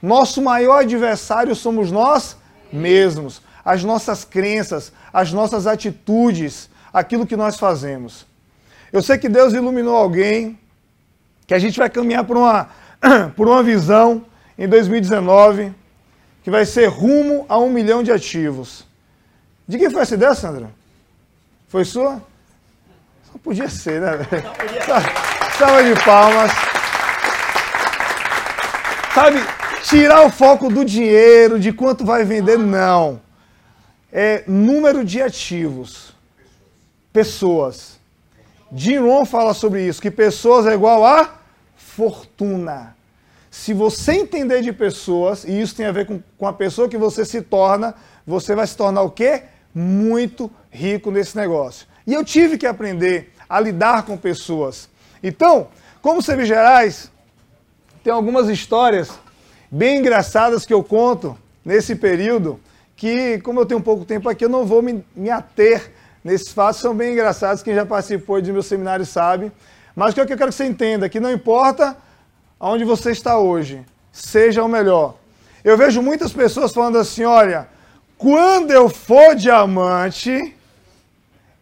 Nosso 0.00 0.40
maior 0.40 0.82
adversário 0.82 1.52
somos 1.56 1.90
nós 1.90 2.36
mesmos, 2.72 3.42
as 3.64 3.82
nossas 3.82 4.24
crenças, 4.24 4.92
as 5.12 5.32
nossas 5.32 5.66
atitudes, 5.66 6.70
aquilo 6.92 7.26
que 7.26 7.36
nós 7.36 7.58
fazemos. 7.58 8.24
Eu 8.92 9.02
sei 9.02 9.18
que 9.18 9.28
Deus 9.28 9.52
iluminou 9.54 9.96
alguém, 9.96 10.56
que 11.48 11.54
a 11.54 11.58
gente 11.58 11.80
vai 11.80 11.90
caminhar 11.90 12.22
por 12.22 12.36
uma, 12.36 12.68
por 13.36 13.48
uma 13.48 13.62
visão 13.62 14.24
em 14.58 14.68
2019, 14.68 15.72
que 16.42 16.50
vai 16.50 16.64
ser 16.64 16.86
rumo 16.86 17.46
a 17.48 17.58
um 17.58 17.70
milhão 17.70 18.02
de 18.02 18.12
ativos. 18.12 18.86
De 19.66 19.78
quem 19.78 19.90
foi 19.90 20.02
essa 20.02 20.14
ideia, 20.14 20.34
Sandra? 20.34 20.70
Foi 21.68 21.84
sua? 21.84 22.22
Só 23.30 23.38
podia 23.42 23.68
ser, 23.68 24.00
né? 24.00 24.18
Salva 25.56 25.84
de 25.84 25.94
palmas. 26.04 26.50
Sabe, 29.14 29.40
tirar 29.82 30.26
o 30.26 30.30
foco 30.30 30.68
do 30.68 30.84
dinheiro, 30.84 31.58
de 31.58 31.72
quanto 31.72 32.04
vai 32.04 32.24
vender, 32.24 32.58
não. 32.58 33.20
É 34.12 34.44
número 34.46 35.04
de 35.04 35.22
ativos. 35.22 36.14
Pessoas. 37.12 37.98
Jim 38.72 38.98
Rohn 38.98 39.24
fala 39.24 39.54
sobre 39.54 39.86
isso, 39.86 40.02
que 40.02 40.10
pessoas 40.10 40.66
é 40.66 40.74
igual 40.74 41.04
a 41.04 41.39
fortuna. 42.00 42.96
Se 43.50 43.74
você 43.74 44.12
entender 44.12 44.62
de 44.62 44.72
pessoas, 44.72 45.44
e 45.44 45.60
isso 45.60 45.76
tem 45.76 45.84
a 45.84 45.92
ver 45.92 46.06
com, 46.06 46.22
com 46.38 46.46
a 46.46 46.52
pessoa 46.52 46.88
que 46.88 46.96
você 46.96 47.26
se 47.26 47.42
torna, 47.42 47.94
você 48.26 48.54
vai 48.54 48.66
se 48.66 48.74
tornar 48.74 49.02
o 49.02 49.10
quê? 49.10 49.42
Muito 49.74 50.50
rico 50.70 51.10
nesse 51.10 51.36
negócio. 51.36 51.86
E 52.06 52.14
eu 52.14 52.24
tive 52.24 52.56
que 52.56 52.66
aprender 52.66 53.34
a 53.46 53.60
lidar 53.60 54.04
com 54.04 54.16
pessoas. 54.16 54.88
Então, 55.22 55.68
como 56.00 56.22
Serviços 56.22 56.48
Gerais, 56.48 57.10
tem 58.02 58.10
algumas 58.10 58.48
histórias 58.48 59.10
bem 59.70 59.98
engraçadas 59.98 60.64
que 60.64 60.72
eu 60.72 60.82
conto 60.82 61.36
nesse 61.62 61.94
período, 61.94 62.58
que, 62.96 63.40
como 63.40 63.60
eu 63.60 63.66
tenho 63.66 63.82
pouco 63.82 64.06
tempo 64.06 64.26
aqui, 64.26 64.46
eu 64.46 64.48
não 64.48 64.64
vou 64.64 64.80
me, 64.80 65.04
me 65.14 65.28
ater 65.28 65.92
nesses 66.24 66.50
fatos, 66.50 66.80
são 66.80 66.94
bem 66.94 67.12
engraçados. 67.12 67.62
Quem 67.62 67.74
já 67.74 67.84
participou 67.84 68.40
de 68.40 68.50
meu 68.50 68.62
seminário 68.62 69.04
sabe. 69.04 69.52
Mas 69.94 70.12
o 70.12 70.14
que 70.14 70.20
eu 70.20 70.26
quero 70.26 70.50
que 70.50 70.54
você 70.54 70.66
entenda, 70.66 71.08
que 71.08 71.20
não 71.20 71.30
importa 71.30 71.96
aonde 72.58 72.84
você 72.84 73.10
está 73.10 73.38
hoje, 73.38 73.84
seja 74.12 74.62
o 74.62 74.68
melhor. 74.68 75.16
Eu 75.64 75.76
vejo 75.76 76.02
muitas 76.02 76.32
pessoas 76.32 76.72
falando 76.72 76.98
assim: 76.98 77.24
olha, 77.24 77.68
quando 78.16 78.70
eu 78.70 78.88
for 78.88 79.34
diamante, 79.34 80.54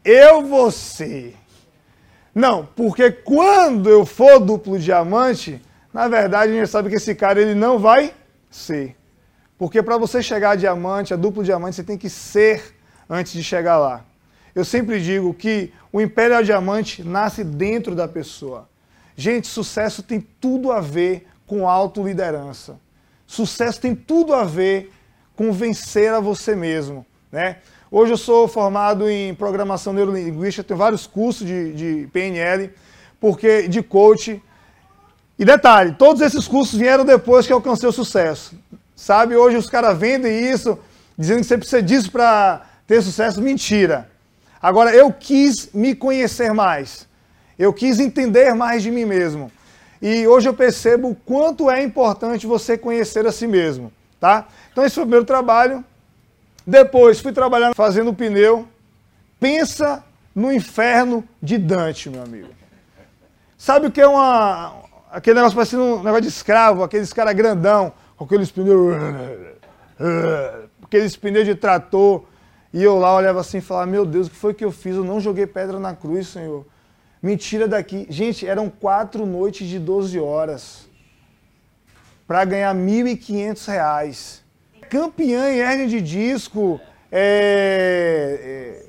eu 0.05 0.43
vou 0.43 0.71
ser. 0.71 1.37
Não, 2.35 2.67
porque 2.77 3.11
quando 3.11 3.91
eu 3.91 4.07
for 4.07 4.39
duplo 4.39 4.79
diamante, 4.79 5.61
na 5.93 6.07
verdade 6.07 6.53
a 6.53 6.55
gente 6.55 6.71
sabe 6.71 6.89
que 6.89 6.97
esse 6.97 7.15
cara 7.15 7.41
ele 7.41 7.55
não 7.55 7.79
vai 7.79 8.15
ser. 8.51 8.97
Porque 9.59 9.83
para 9.83 9.99
você 9.99 10.23
chegar 10.23 10.51
a 10.51 10.57
diamante, 10.57 11.13
a 11.13 11.17
duplo 11.17 11.43
diamante, 11.43 11.77
você 11.77 11.83
tem 11.83 11.99
que 11.99 12.09
ser 12.09 12.77
antes 13.11 13.33
de 13.33 13.43
chegar 13.43 13.79
lá. 13.79 14.05
Eu 14.55 14.65
sempre 14.65 15.01
digo 15.01 15.35
que 15.35 15.73
o 15.99 16.00
Império 16.00 16.45
Diamante 16.45 17.02
nasce 17.02 17.43
dentro 17.43 17.93
da 17.93 18.07
pessoa. 18.07 18.69
Gente, 19.17 19.49
sucesso 19.49 20.00
tem 20.00 20.21
tudo 20.21 20.71
a 20.71 20.81
ver 20.81 21.26
com 21.45 21.69
autoliderança. 21.69 22.78
Sucesso 23.26 23.81
tem 23.81 23.97
tudo 23.97 24.33
a 24.33 24.45
ver 24.45 24.93
com 25.35 25.52
vencer 25.52 26.14
a 26.14 26.21
você 26.21 26.55
mesmo. 26.55 27.05
Né? 27.33 27.57
Hoje 27.90 28.12
eu 28.12 28.17
sou 28.17 28.47
formado 28.47 29.11
em 29.11 29.35
programação 29.35 29.93
neurolinguística, 29.93 30.62
tenho 30.62 30.78
vários 30.78 31.05
cursos 31.05 31.45
de, 31.45 31.73
de 31.73 32.09
PNL, 32.12 32.71
porque 33.21 33.67
de 33.67 33.83
coach. 33.83 34.40
E 35.37 35.45
detalhe, 35.45 35.97
todos 35.99 36.23
esses 36.23 36.47
cursos 36.47 36.78
vieram 36.78 37.05
depois 37.05 37.45
que 37.45 37.52
eu 37.52 37.57
alcancei 37.57 37.88
o 37.88 37.93
sucesso. 37.93 38.57
Sabe, 38.95 39.35
hoje 39.35 39.57
os 39.57 39.69
caras 39.69 39.99
vendem 39.99 40.49
isso, 40.49 40.78
dizendo 41.19 41.40
que 41.40 41.47
você 41.47 41.59
precisa 41.59 41.83
disso 41.83 42.12
para 42.12 42.67
ter 42.87 43.02
sucesso. 43.02 43.43
Mentira. 43.43 44.09
Agora, 44.61 44.95
eu 44.95 45.12
quis 45.12 45.71
me 45.73 45.95
conhecer 45.95 46.53
mais. 46.53 47.07
Eu 47.59 47.73
quis 47.73 47.99
entender 47.99 48.55
mais 48.55 48.83
de 48.83 48.91
mim 48.91 49.05
mesmo. 49.05 49.50
E 50.00 50.27
hoje 50.27 50.49
eu 50.49 50.55
percebo 50.55 51.11
o 51.11 51.15
quanto 51.15 51.71
é 51.71 51.83
importante 51.83 52.47
você 52.47 52.79
conhecer 52.79 53.27
a 53.27 53.33
si 53.33 53.47
mesmo, 53.47 53.93
tá? 54.21 54.47
Então 54.71 54.85
esse 54.85 54.95
foi 54.95 55.03
o 55.03 55.07
primeiro 55.07 55.27
trabalho. 55.27 55.85
Depois 56.65 57.21
fui 57.21 57.33
trabalhando 57.33 57.75
fazendo 57.75 58.15
pneu. 58.15 58.67
Pensa 59.41 60.05
no 60.35 60.53
inferno 60.53 61.25
de 61.43 61.59
Dante, 61.59 62.09
meu 62.09 62.23
amigo. 62.23 62.49
Sabe 63.57 63.88
o 63.88 63.91
que 63.91 64.00
é 64.00 64.07
uma 64.07 64.85
aquele 65.11 65.37
negócio 65.37 65.57
parecendo 65.57 65.83
um 65.83 65.97
negócio 66.03 66.23
de 66.23 66.29
escravo, 66.29 66.83
aqueles 66.85 67.12
cara 67.12 67.33
grandão, 67.33 67.93
com 68.17 68.25
aqueles 68.25 68.50
pneus 68.50 68.95
aqueles 70.85 71.17
pneus 71.17 71.45
de 71.45 71.55
trator. 71.55 72.25
E 72.73 72.83
eu 72.83 72.99
lá 72.99 73.15
olhava 73.15 73.41
assim 73.41 73.59
e 73.59 73.63
falava: 73.63 73.87
"Meu 73.87 74.05
Deus, 74.05 74.27
o 74.27 74.31
que 74.31 74.37
foi 74.37 74.55
que 74.55 74.65
eu 74.65 74.73
fiz? 74.73 74.97
Eu 74.97 75.05
não 75.05 75.21
joguei 75.21 75.47
pedra 75.47 75.79
na 75.79 75.95
cruz, 75.95 76.29
Senhor." 76.29 76.67
Mentira 77.23 77.67
daqui. 77.67 78.07
Gente, 78.09 78.47
eram 78.47 78.71
quatro 78.71 79.27
noites 79.27 79.67
de 79.69 79.79
12 79.79 80.19
horas 80.21 80.89
para 82.27 82.45
ganhar 82.45 82.75
R$ 82.75 82.81
1.500. 82.81 84.41
Campeã 84.89 85.51
em 85.51 85.59
hernia 85.59 85.89
de 85.89 86.01
disco, 86.01 86.81
é, 87.11 88.85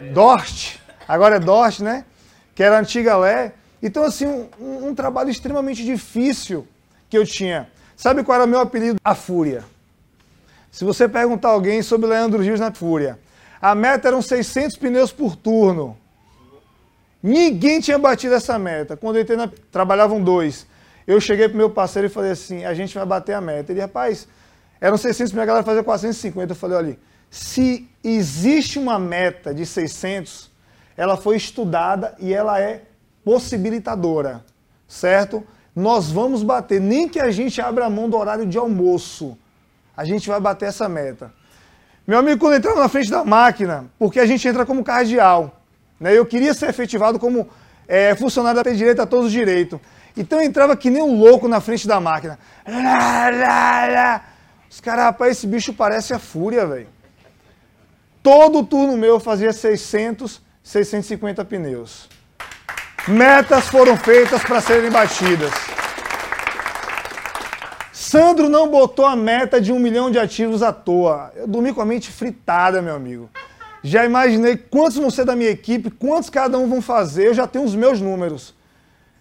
é, 0.00 0.10
Dort, 0.12 0.76
agora 1.06 1.36
é 1.36 1.40
Dort, 1.40 1.80
né? 1.80 2.04
Que 2.54 2.62
era 2.62 2.76
a 2.76 2.80
antiga 2.80 3.16
Lé. 3.16 3.52
Então, 3.82 4.04
assim, 4.04 4.26
um, 4.26 4.88
um 4.88 4.94
trabalho 4.94 5.30
extremamente 5.30 5.84
difícil 5.84 6.66
que 7.08 7.16
eu 7.16 7.24
tinha. 7.24 7.68
Sabe 7.96 8.22
qual 8.22 8.36
era 8.36 8.44
o 8.44 8.48
meu 8.48 8.60
apelido? 8.60 8.98
A 9.02 9.14
Fúria. 9.14 9.64
Se 10.70 10.84
você 10.84 11.08
perguntar 11.08 11.48
a 11.48 11.52
alguém 11.52 11.82
sobre 11.82 12.08
Leandro 12.08 12.42
Rios 12.42 12.60
na 12.60 12.72
Fúria, 12.72 13.18
a 13.60 13.74
meta 13.74 14.08
eram 14.08 14.22
600 14.22 14.76
pneus 14.76 15.12
por 15.12 15.34
turno. 15.34 15.96
Ninguém 17.22 17.80
tinha 17.80 17.98
batido 17.98 18.34
essa 18.34 18.58
meta. 18.58 18.96
Quando 18.96 19.16
eu 19.16 19.22
entrei 19.22 19.36
na... 19.36 19.50
trabalhavam 19.72 20.22
dois. 20.22 20.66
Eu 21.06 21.20
cheguei 21.20 21.48
pro 21.48 21.56
meu 21.56 21.70
parceiro 21.70 22.06
e 22.06 22.10
falei 22.10 22.32
assim: 22.32 22.64
a 22.64 22.74
gente 22.74 22.94
vai 22.94 23.04
bater 23.04 23.32
a 23.32 23.40
meta. 23.40 23.72
Ele, 23.72 23.80
rapaz, 23.80 24.28
eram 24.80 24.96
600, 24.96 25.32
minha 25.32 25.46
galera 25.46 25.64
fazia 25.64 25.82
450. 25.82 26.52
Eu 26.52 26.56
falei: 26.56 26.76
olha, 26.76 26.98
se 27.30 27.88
existe 28.04 28.78
uma 28.78 28.98
meta 28.98 29.52
de 29.52 29.66
600, 29.66 30.50
ela 30.96 31.16
foi 31.16 31.36
estudada 31.36 32.14
e 32.18 32.32
ela 32.32 32.60
é 32.60 32.82
possibilitadora, 33.24 34.44
certo? 34.86 35.44
Nós 35.74 36.10
vamos 36.10 36.42
bater, 36.42 36.80
nem 36.80 37.08
que 37.08 37.20
a 37.20 37.30
gente 37.30 37.60
abra 37.60 37.86
a 37.86 37.90
mão 37.90 38.08
do 38.08 38.16
horário 38.16 38.46
de 38.46 38.58
almoço, 38.58 39.36
a 39.98 40.04
gente 40.04 40.28
vai 40.28 40.38
bater 40.38 40.68
essa 40.68 40.88
meta. 40.88 41.32
Meu 42.06 42.20
amigo, 42.20 42.38
quando 42.38 42.54
entrava 42.54 42.78
na 42.78 42.88
frente 42.88 43.10
da 43.10 43.24
máquina, 43.24 43.86
porque 43.98 44.20
a 44.20 44.26
gente 44.26 44.46
entra 44.46 44.64
como 44.64 44.84
cardeal, 44.84 45.60
né? 45.98 46.16
Eu 46.16 46.24
queria 46.24 46.54
ser 46.54 46.68
efetivado 46.68 47.18
como 47.18 47.48
é, 47.88 48.14
funcionário 48.14 48.62
da 48.62 48.70
direito 48.70 49.02
a 49.02 49.06
todos 49.06 49.26
os 49.26 49.32
direitos. 49.32 49.80
Então 50.16 50.38
eu 50.40 50.46
entrava 50.46 50.76
que 50.76 50.88
nem 50.88 51.02
um 51.02 51.18
louco 51.18 51.48
na 51.48 51.60
frente 51.60 51.88
da 51.88 51.98
máquina. 51.98 52.38
Lá, 52.64 53.28
lá, 53.28 53.86
lá. 53.88 54.24
Os 54.70 54.80
caras, 54.80 55.06
rapaz, 55.06 55.32
esse 55.32 55.48
bicho 55.48 55.74
parece 55.74 56.14
a 56.14 56.18
fúria, 56.20 56.64
velho. 56.64 56.86
Todo 58.22 58.64
turno 58.64 58.96
meu 58.96 59.14
eu 59.14 59.20
fazia 59.20 59.52
600, 59.52 60.40
650 60.62 61.44
pneus. 61.44 62.08
Metas 63.08 63.66
foram 63.66 63.96
feitas 63.96 64.44
para 64.44 64.60
serem 64.60 64.92
batidas. 64.92 65.50
Sandro 68.08 68.48
não 68.48 68.70
botou 68.70 69.04
a 69.04 69.14
meta 69.14 69.60
de 69.60 69.70
um 69.70 69.78
milhão 69.78 70.10
de 70.10 70.18
ativos 70.18 70.62
à 70.62 70.72
toa. 70.72 71.30
Eu 71.36 71.46
dormi 71.46 71.74
com 71.74 71.82
a 71.82 71.84
mente 71.84 72.10
fritada, 72.10 72.80
meu 72.80 72.94
amigo. 72.94 73.28
Já 73.82 74.02
imaginei 74.02 74.56
quantos 74.56 74.96
vão 74.96 75.10
ser 75.10 75.26
da 75.26 75.36
minha 75.36 75.50
equipe, 75.50 75.90
quantos 75.90 76.30
cada 76.30 76.56
um 76.56 76.66
vão 76.66 76.80
fazer, 76.80 77.26
eu 77.26 77.34
já 77.34 77.46
tenho 77.46 77.66
os 77.66 77.74
meus 77.74 78.00
números. 78.00 78.54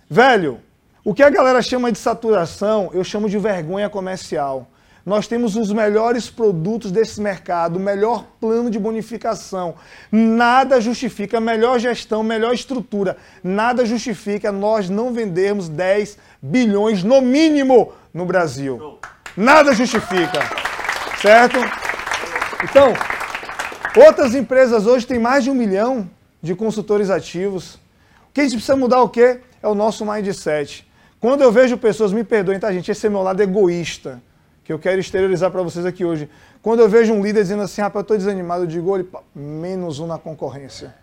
Velho, 0.09 0.61
o 1.03 1.13
que 1.13 1.21
a 1.21 1.29
galera 1.29 1.61
chama 1.61 1.91
de 1.91 1.97
saturação, 1.97 2.89
eu 2.93 3.03
chamo 3.03 3.29
de 3.29 3.37
vergonha 3.37 3.89
comercial. 3.89 4.69
Nós 5.07 5.27
temos 5.27 5.55
os 5.55 5.71
melhores 5.71 6.29
produtos 6.29 6.91
desse 6.91 7.19
mercado, 7.19 7.77
o 7.77 7.79
melhor 7.79 8.25
plano 8.39 8.69
de 8.69 8.77
bonificação. 8.77 9.73
Nada 10.11 10.79
justifica 10.79 11.39
melhor 11.39 11.79
gestão, 11.79 12.21
melhor 12.21 12.53
estrutura. 12.53 13.17
Nada 13.43 13.85
justifica 13.85 14.51
nós 14.51 14.87
não 14.89 15.11
vendermos 15.11 15.67
10 15.67 16.17
bilhões 16.39 17.03
no 17.03 17.21
mínimo 17.21 17.93
no 18.13 18.25
Brasil. 18.25 18.99
Nada 19.35 19.73
justifica. 19.73 20.39
Certo? 21.19 21.57
Então, 22.63 22.93
Outras 23.97 24.35
empresas 24.35 24.85
hoje 24.85 25.07
têm 25.07 25.17
mais 25.17 25.43
de 25.43 25.49
um 25.49 25.55
milhão 25.55 26.07
de 26.39 26.53
consultores 26.53 27.09
ativos. 27.09 27.79
O 28.29 28.33
que 28.33 28.41
a 28.41 28.43
gente 28.43 28.53
precisa 28.53 28.75
mudar 28.75 29.01
o 29.01 29.09
quê? 29.09 29.39
É 29.59 29.67
o 29.67 29.73
nosso 29.73 30.05
mindset. 30.05 30.87
Quando 31.19 31.41
eu 31.41 31.51
vejo 31.51 31.75
pessoas, 31.79 32.13
me 32.13 32.23
perdoem, 32.23 32.59
tá, 32.59 32.71
gente? 32.71 32.91
Esse 32.91 33.07
é 33.07 33.09
meu 33.09 33.23
lado 33.23 33.41
egoísta, 33.41 34.21
que 34.67 34.73
eu 34.73 34.77
quero 34.77 34.99
exteriorizar 34.99 35.49
para 35.49 35.63
vocês 35.63 35.85
aqui 35.85 36.03
hoje. 36.03 36.29
Quando 36.61 36.81
eu 36.81 36.89
vejo 36.89 37.13
um 37.13 37.23
líder 37.23 37.41
dizendo 37.41 37.63
assim, 37.63 37.79
rapaz, 37.79 37.95
eu 37.95 38.01
estou 38.01 38.17
desanimado, 38.17 38.63
eu 38.63 38.67
digo, 38.67 38.91
olha, 38.91 39.05
menos 39.33 39.99
um 39.99 40.05
na 40.05 40.17
concorrência. 40.17 40.93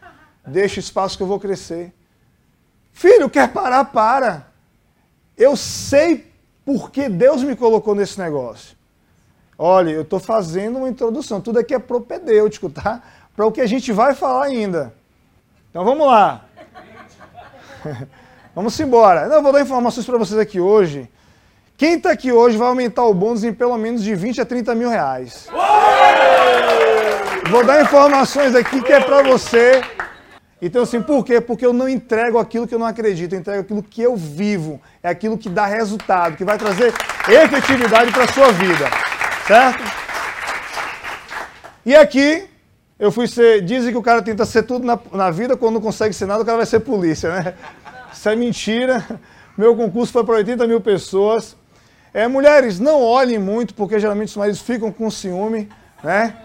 Deixa 0.46 0.80
espaço 0.80 1.16
que 1.16 1.22
eu 1.22 1.26
vou 1.26 1.40
crescer. 1.40 1.90
Filho, 2.92 3.30
quer 3.30 3.50
parar? 3.54 3.86
Para. 3.86 4.48
Eu 5.34 5.56
sei 5.56 6.30
por 6.62 6.90
que 6.90 7.08
Deus 7.08 7.42
me 7.42 7.56
colocou 7.56 7.94
nesse 7.94 8.18
negócio. 8.18 8.76
Olha, 9.56 9.92
eu 9.92 10.02
estou 10.02 10.20
fazendo 10.20 10.76
uma 10.76 10.88
introdução, 10.90 11.40
tudo 11.40 11.58
aqui 11.58 11.72
é 11.72 11.78
propedêutico, 11.78 12.68
tá? 12.68 13.02
Para 13.34 13.46
o 13.46 13.52
que 13.52 13.62
a 13.62 13.66
gente 13.66 13.90
vai 13.92 14.14
falar 14.14 14.44
ainda. 14.44 14.92
Então 15.70 15.82
vamos 15.86 16.06
lá. 16.06 16.44
vamos 18.54 18.78
embora. 18.78 19.22
Eu 19.22 19.42
vou 19.42 19.54
dar 19.54 19.62
informações 19.62 20.04
para 20.04 20.18
vocês 20.18 20.38
aqui 20.38 20.60
hoje. 20.60 21.08
Quem 21.76 21.94
está 21.94 22.12
aqui 22.12 22.30
hoje 22.30 22.56
vai 22.56 22.68
aumentar 22.68 23.02
o 23.04 23.12
bônus 23.12 23.42
em 23.42 23.52
pelo 23.52 23.76
menos 23.76 24.02
de 24.02 24.14
20 24.14 24.40
a 24.40 24.44
30 24.46 24.74
mil 24.76 24.88
reais. 24.88 25.48
Vou 27.50 27.64
dar 27.64 27.82
informações 27.82 28.54
aqui 28.54 28.80
que 28.80 28.92
é 28.92 29.00
para 29.00 29.22
você. 29.22 29.82
Então, 30.62 30.84
assim, 30.84 31.02
por 31.02 31.24
quê? 31.24 31.40
Porque 31.40 31.66
eu 31.66 31.72
não 31.72 31.88
entrego 31.88 32.38
aquilo 32.38 32.66
que 32.66 32.74
eu 32.74 32.78
não 32.78 32.86
acredito, 32.86 33.32
eu 33.32 33.40
entrego 33.40 33.60
aquilo 33.60 33.82
que 33.82 34.00
eu 34.00 34.14
vivo. 34.16 34.80
É 35.02 35.08
aquilo 35.08 35.36
que 35.36 35.48
dá 35.48 35.66
resultado, 35.66 36.36
que 36.36 36.44
vai 36.44 36.56
trazer 36.56 36.94
efetividade 37.28 38.12
para 38.12 38.28
sua 38.28 38.52
vida, 38.52 38.88
certo? 39.46 39.82
E 41.84 41.94
aqui, 41.94 42.48
eu 43.00 43.10
fui 43.10 43.26
ser. 43.26 43.62
Dizem 43.62 43.90
que 43.90 43.98
o 43.98 44.02
cara 44.02 44.22
tenta 44.22 44.44
ser 44.44 44.62
tudo 44.62 44.86
na, 44.86 44.98
na 45.12 45.30
vida, 45.30 45.56
quando 45.56 45.74
não 45.74 45.80
consegue 45.80 46.14
ser 46.14 46.26
nada, 46.26 46.42
o 46.42 46.46
cara 46.46 46.58
vai 46.58 46.66
ser 46.66 46.80
polícia, 46.80 47.34
né? 47.34 47.54
Isso 48.12 48.28
é 48.28 48.36
mentira. 48.36 49.04
Meu 49.58 49.76
concurso 49.76 50.12
foi 50.12 50.24
para 50.24 50.36
80 50.36 50.66
mil 50.68 50.80
pessoas. 50.80 51.56
É, 52.14 52.28
mulheres, 52.28 52.78
não 52.78 53.02
olhem 53.02 53.40
muito, 53.40 53.74
porque 53.74 53.98
geralmente 53.98 54.28
os 54.28 54.36
maridos 54.36 54.60
ficam 54.60 54.92
com 54.92 55.10
ciúme, 55.10 55.68
né? 56.00 56.36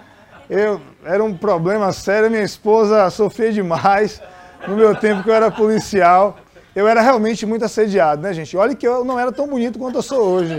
Eu, 0.50 0.82
era 1.06 1.24
um 1.24 1.38
problema 1.38 1.94
sério, 1.94 2.28
minha 2.28 2.42
esposa 2.42 3.08
sofria 3.12 3.54
demais 3.54 4.20
no 4.68 4.76
meu 4.76 4.96
tempo 4.96 5.22
que 5.22 5.30
eu 5.30 5.34
era 5.36 5.52
policial. 5.52 6.40
Eu 6.76 6.88
era 6.88 7.02
realmente 7.02 7.46
muito 7.46 7.64
assediado, 7.64 8.20
né, 8.20 8.34
gente? 8.34 8.58
Olha 8.58 8.74
que 8.74 8.88
eu 8.88 9.06
não 9.06 9.20
era 9.20 9.32
tão 9.32 9.48
bonito 9.48 9.78
quanto 9.78 10.00
eu 10.00 10.02
sou 10.02 10.24
hoje. 10.24 10.58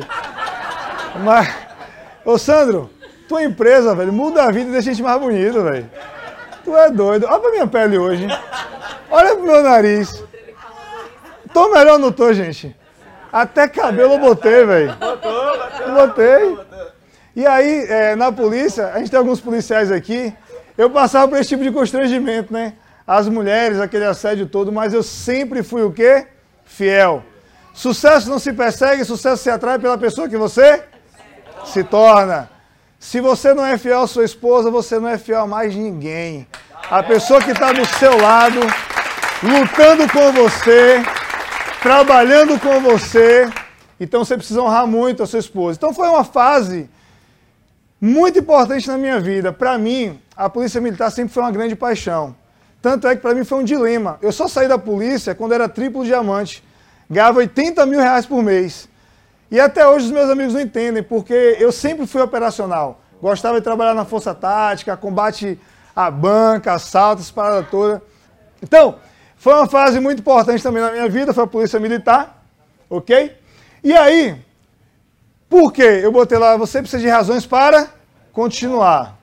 Mas, 1.24 1.52
ô 2.24 2.38
Sandro, 2.38 2.88
tua 3.28 3.42
empresa, 3.42 3.96
velho, 3.96 4.12
muda 4.12 4.44
a 4.44 4.52
vida 4.52 4.68
e 4.70 4.72
deixa 4.72 4.90
a 4.90 4.92
gente 4.92 5.02
mais 5.02 5.20
bonito, 5.20 5.60
velho. 5.60 5.90
Tu 6.62 6.76
é 6.76 6.88
doido. 6.88 7.26
Olha 7.28 7.40
pra 7.40 7.50
minha 7.50 7.66
pele 7.66 7.98
hoje. 7.98 8.28
Olha 9.10 9.34
pro 9.34 9.42
meu 9.42 9.60
nariz. 9.60 10.22
Tô 11.52 11.68
melhor, 11.68 11.98
não 11.98 12.12
tô, 12.12 12.32
gente? 12.32 12.76
Até 13.32 13.68
cabelo 13.68 14.14
eu 14.14 14.18
botei, 14.18 14.64
velho. 14.64 14.96
Botou, 14.96 15.58
botou. 15.58 15.94
Botei. 15.94 16.58
E 17.34 17.46
aí, 17.46 17.86
é, 17.88 18.16
na 18.16 18.32
polícia, 18.32 18.88
a 18.88 18.98
gente 18.98 19.10
tem 19.10 19.18
alguns 19.18 19.40
policiais 19.40 19.92
aqui, 19.92 20.34
eu 20.76 20.90
passava 20.90 21.28
por 21.28 21.38
esse 21.38 21.50
tipo 21.50 21.62
de 21.62 21.70
constrangimento, 21.70 22.52
né? 22.52 22.74
As 23.06 23.28
mulheres, 23.28 23.78
aquele 23.80 24.04
assédio 24.04 24.46
todo, 24.46 24.72
mas 24.72 24.92
eu 24.92 25.02
sempre 25.02 25.62
fui 25.62 25.82
o 25.82 25.92
quê? 25.92 26.26
Fiel. 26.64 27.22
Sucesso 27.72 28.28
não 28.28 28.38
se 28.38 28.52
persegue, 28.52 29.04
sucesso 29.04 29.42
se 29.42 29.50
atrai 29.50 29.78
pela 29.78 29.96
pessoa 29.96 30.28
que 30.28 30.36
você 30.36 30.82
se 31.64 31.84
torna. 31.84 32.50
Se 32.98 33.20
você 33.20 33.54
não 33.54 33.64
é 33.64 33.78
fiel 33.78 34.02
à 34.02 34.06
sua 34.06 34.24
esposa, 34.24 34.70
você 34.70 34.98
não 34.98 35.08
é 35.08 35.16
fiel 35.16 35.40
a 35.42 35.46
mais 35.46 35.74
ninguém. 35.74 36.46
A 36.90 37.02
pessoa 37.02 37.40
que 37.40 37.52
está 37.52 37.72
do 37.72 37.84
seu 37.86 38.20
lado, 38.20 38.60
lutando 39.42 40.06
com 40.12 40.32
você, 40.32 41.02
trabalhando 41.82 42.58
com 42.60 42.80
você. 42.80 43.48
Então 43.98 44.24
você 44.24 44.36
precisa 44.36 44.62
honrar 44.62 44.86
muito 44.86 45.22
a 45.22 45.26
sua 45.26 45.38
esposa. 45.38 45.76
Então 45.76 45.92
foi 45.92 46.08
uma 46.08 46.24
fase 46.24 46.88
muito 48.00 48.38
importante 48.38 48.86
na 48.88 48.96
minha 48.96 49.20
vida. 49.20 49.52
Para 49.52 49.76
mim, 49.76 50.20
a 50.36 50.48
polícia 50.48 50.80
militar 50.80 51.10
sempre 51.10 51.32
foi 51.32 51.42
uma 51.42 51.52
grande 51.52 51.74
paixão. 51.74 52.34
Tanto 52.80 53.06
é 53.06 53.14
que 53.14 53.20
para 53.20 53.34
mim 53.34 53.44
foi 53.44 53.58
um 53.58 53.64
dilema. 53.64 54.18
Eu 54.22 54.32
só 54.32 54.48
saí 54.48 54.66
da 54.66 54.78
polícia 54.78 55.34
quando 55.34 55.52
era 55.52 55.68
triplo 55.68 56.04
diamante. 56.04 56.64
Ganhava 57.10 57.40
80 57.40 57.84
mil 57.86 58.00
reais 58.00 58.24
por 58.24 58.42
mês. 58.42 58.88
E 59.50 59.58
até 59.58 59.86
hoje 59.86 60.06
os 60.06 60.12
meus 60.12 60.30
amigos 60.30 60.54
não 60.54 60.60
entendem, 60.60 61.02
porque 61.02 61.56
eu 61.58 61.72
sempre 61.72 62.06
fui 62.06 62.22
operacional. 62.22 63.00
Gostava 63.20 63.58
de 63.58 63.64
trabalhar 63.64 63.94
na 63.94 64.04
força 64.04 64.32
tática, 64.32 64.96
combate 64.96 65.60
à 65.94 66.10
banca, 66.10 66.72
assalto, 66.72 67.20
essa 67.20 67.32
parada 67.32 67.66
toda. 67.68 68.00
Então, 68.62 68.96
foi 69.40 69.54
uma 69.54 69.66
fase 69.66 69.98
muito 70.00 70.18
importante 70.18 70.62
também 70.62 70.82
na 70.82 70.92
minha 70.92 71.08
vida, 71.08 71.32
foi 71.32 71.44
a 71.44 71.46
polícia 71.46 71.80
militar, 71.80 72.44
ok? 72.90 73.34
E 73.82 73.90
aí, 73.90 74.36
por 75.48 75.72
quê? 75.72 76.00
Eu 76.02 76.12
botei 76.12 76.36
lá, 76.36 76.58
você 76.58 76.82
precisa 76.82 77.00
de 77.00 77.08
razões 77.08 77.46
para 77.46 77.88
continuar. 78.34 79.16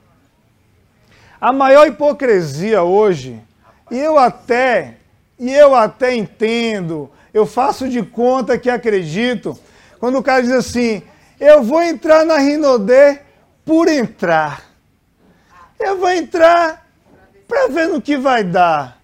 A 1.39 1.53
maior 1.53 1.87
hipocrisia 1.87 2.81
hoje, 2.81 3.39
e 3.91 3.99
eu 3.99 4.17
até, 4.17 4.95
e 5.37 5.53
eu 5.53 5.75
até 5.75 6.15
entendo, 6.15 7.11
eu 7.31 7.45
faço 7.45 7.87
de 7.87 8.01
conta 8.01 8.57
que 8.57 8.71
acredito, 8.71 9.55
quando 9.99 10.17
o 10.17 10.23
cara 10.23 10.41
diz 10.41 10.51
assim, 10.51 11.03
eu 11.39 11.61
vou 11.61 11.83
entrar 11.83 12.25
na 12.25 12.39
Rinodê 12.39 13.19
por 13.63 13.87
entrar. 13.87 14.63
Eu 15.79 15.99
vou 15.99 16.09
entrar 16.09 16.87
para 17.47 17.67
ver 17.67 17.87
no 17.89 18.01
que 18.01 18.17
vai 18.17 18.43
dar 18.43 18.96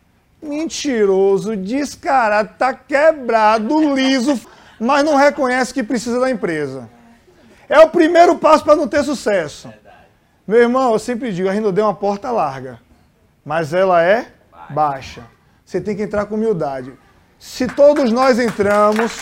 mentiroso, 0.43 1.55
descarado, 1.55 2.55
tá 2.57 2.73
quebrado, 2.73 3.93
liso, 3.93 4.39
mas 4.79 5.03
não 5.03 5.15
reconhece 5.15 5.73
que 5.73 5.83
precisa 5.83 6.19
da 6.19 6.29
empresa. 6.29 6.89
É 7.69 7.79
o 7.79 7.89
primeiro 7.89 8.37
passo 8.37 8.63
para 8.63 8.75
não 8.75 8.87
ter 8.87 9.03
sucesso. 9.03 9.73
Meu 10.45 10.59
irmão, 10.59 10.91
eu 10.91 10.99
sempre 10.99 11.31
digo, 11.31 11.47
a 11.47 11.51
Rinodê 11.51 11.81
é 11.81 11.83
uma 11.83 11.93
porta 11.93 12.29
larga, 12.29 12.79
mas 13.45 13.73
ela 13.73 14.03
é 14.03 14.27
baixa. 14.69 15.23
Você 15.65 15.79
tem 15.79 15.95
que 15.95 16.03
entrar 16.03 16.25
com 16.25 16.35
humildade. 16.35 16.93
Se 17.39 17.67
todos 17.67 18.11
nós 18.11 18.39
entramos, 18.39 19.17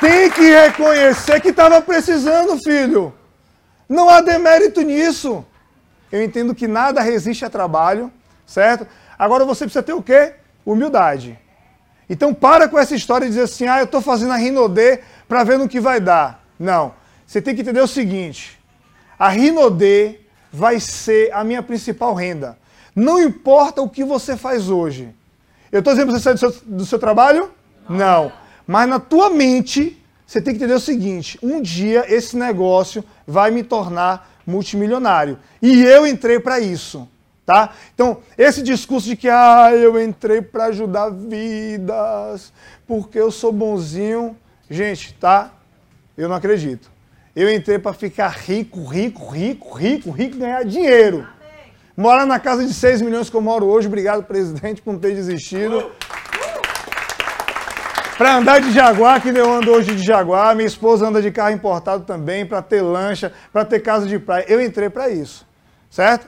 tem 0.00 0.30
que 0.30 0.42
reconhecer 0.42 1.40
que 1.40 1.48
estava 1.48 1.80
precisando, 1.82 2.56
filho. 2.62 3.12
Não 3.88 4.08
há 4.08 4.20
demérito 4.20 4.80
nisso. 4.82 5.44
Eu 6.10 6.22
entendo 6.22 6.54
que 6.54 6.66
nada 6.66 7.00
resiste 7.00 7.44
a 7.44 7.50
trabalho, 7.50 8.10
certo? 8.46 8.86
Agora 9.18 9.44
você 9.44 9.64
precisa 9.64 9.82
ter 9.82 9.92
o 9.92 10.02
quê? 10.02 10.34
Humildade. 10.64 11.38
Então 12.08 12.34
para 12.34 12.68
com 12.68 12.78
essa 12.78 12.94
história 12.94 13.26
de 13.26 13.32
dizer 13.32 13.44
assim, 13.44 13.66
ah, 13.66 13.78
eu 13.78 13.84
estou 13.84 14.00
fazendo 14.00 14.32
a 14.32 14.36
Rinodê 14.36 15.00
para 15.28 15.44
ver 15.44 15.58
no 15.58 15.68
que 15.68 15.80
vai 15.80 16.00
dar. 16.00 16.44
Não. 16.58 16.94
Você 17.26 17.40
tem 17.40 17.54
que 17.54 17.60
entender 17.60 17.80
o 17.80 17.86
seguinte: 17.86 18.58
a 19.18 19.28
Rinodê 19.28 20.20
vai 20.52 20.80
ser 20.80 21.32
a 21.32 21.44
minha 21.44 21.62
principal 21.62 22.12
renda. 22.14 22.58
Não 22.94 23.20
importa 23.20 23.80
o 23.80 23.88
que 23.88 24.04
você 24.04 24.36
faz 24.36 24.68
hoje. 24.68 25.14
Eu 25.70 25.78
estou 25.78 25.92
dizendo 25.92 26.10
para 26.10 26.18
você 26.18 26.24
sair 26.24 26.34
do 26.34 26.38
seu, 26.38 26.54
do 26.66 26.86
seu 26.86 26.98
trabalho? 26.98 27.50
Não. 27.88 27.98
Não. 27.98 28.32
Mas 28.66 28.88
na 28.88 29.00
tua 29.00 29.30
mente, 29.30 30.00
você 30.24 30.40
tem 30.40 30.54
que 30.54 30.58
entender 30.58 30.74
o 30.74 30.80
seguinte: 30.80 31.36
um 31.42 31.60
dia 31.60 32.04
esse 32.06 32.36
negócio 32.36 33.04
vai 33.26 33.50
me 33.50 33.64
tornar 33.64 34.29
multimilionário. 34.50 35.38
E 35.62 35.82
eu 35.82 36.06
entrei 36.06 36.38
para 36.38 36.60
isso. 36.60 37.08
Tá? 37.46 37.70
Então, 37.94 38.18
esse 38.38 38.62
discurso 38.62 39.08
de 39.08 39.16
que 39.16 39.28
ah, 39.28 39.70
eu 39.72 40.00
entrei 40.00 40.40
para 40.40 40.66
ajudar 40.66 41.10
vidas, 41.10 42.52
porque 42.86 43.18
eu 43.18 43.30
sou 43.30 43.50
bonzinho, 43.50 44.36
gente, 44.68 45.14
tá? 45.14 45.50
Eu 46.16 46.28
não 46.28 46.36
acredito. 46.36 46.90
Eu 47.34 47.52
entrei 47.52 47.78
para 47.78 47.92
ficar 47.92 48.28
rico, 48.28 48.84
rico, 48.84 49.28
rico, 49.30 49.72
rico, 49.72 50.10
rico, 50.10 50.36
ganhar 50.36 50.64
dinheiro. 50.64 51.26
Morar 51.96 52.24
na 52.24 52.38
casa 52.38 52.64
de 52.64 52.72
6 52.72 53.02
milhões 53.02 53.28
que 53.28 53.36
eu 53.36 53.40
moro 53.40 53.66
hoje, 53.66 53.86
obrigado, 53.88 54.22
presidente, 54.22 54.80
por 54.80 54.92
não 54.92 55.00
ter 55.00 55.14
desistido. 55.14 55.90
Para 58.20 58.36
andar 58.36 58.60
de 58.60 58.70
Jaguar, 58.70 59.22
que 59.22 59.30
eu 59.30 59.50
ando 59.50 59.70
hoje 59.70 59.96
de 59.96 60.02
Jaguar, 60.02 60.54
minha 60.54 60.66
esposa 60.66 61.08
anda 61.08 61.22
de 61.22 61.30
carro 61.30 61.54
importado 61.54 62.04
também, 62.04 62.44
para 62.44 62.60
ter 62.60 62.82
lancha, 62.82 63.32
para 63.50 63.64
ter 63.64 63.80
casa 63.80 64.06
de 64.06 64.18
praia. 64.18 64.44
Eu 64.46 64.60
entrei 64.60 64.90
para 64.90 65.08
isso, 65.08 65.46
certo? 65.88 66.26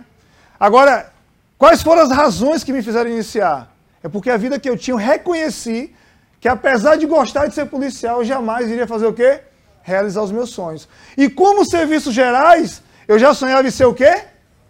Agora, 0.59 1.13
quais 1.59 1.83
foram 1.83 2.01
as 2.01 2.11
razões 2.11 2.65
que 2.65 2.73
me 2.73 2.83
fizeram 2.83 3.11
iniciar? 3.11 3.77
É 4.03 4.09
porque 4.09 4.31
a 4.31 4.39
vida 4.39 4.59
que 4.59 4.71
eu 4.71 4.75
tinha, 4.75 4.95
eu 4.95 4.99
reconheci 4.99 5.95
que 6.41 6.49
apesar 6.49 6.97
de 6.97 7.05
gostar 7.05 7.47
de 7.47 7.55
ser 7.55 7.67
policial, 7.67 8.21
eu 8.21 8.25
jamais 8.25 8.71
iria 8.71 8.87
fazer 8.87 9.05
o 9.05 9.13
quê? 9.13 9.43
Realizar 9.83 10.23
os 10.23 10.33
meus 10.33 10.49
sonhos. 10.49 10.89
E 11.15 11.29
como 11.29 11.63
serviços 11.63 12.15
gerais, 12.15 12.83
eu 13.07 13.19
já 13.19 13.35
sonhava 13.35 13.69
em 13.69 13.71
ser 13.71 13.85
o 13.85 13.93
quê? 13.93 14.25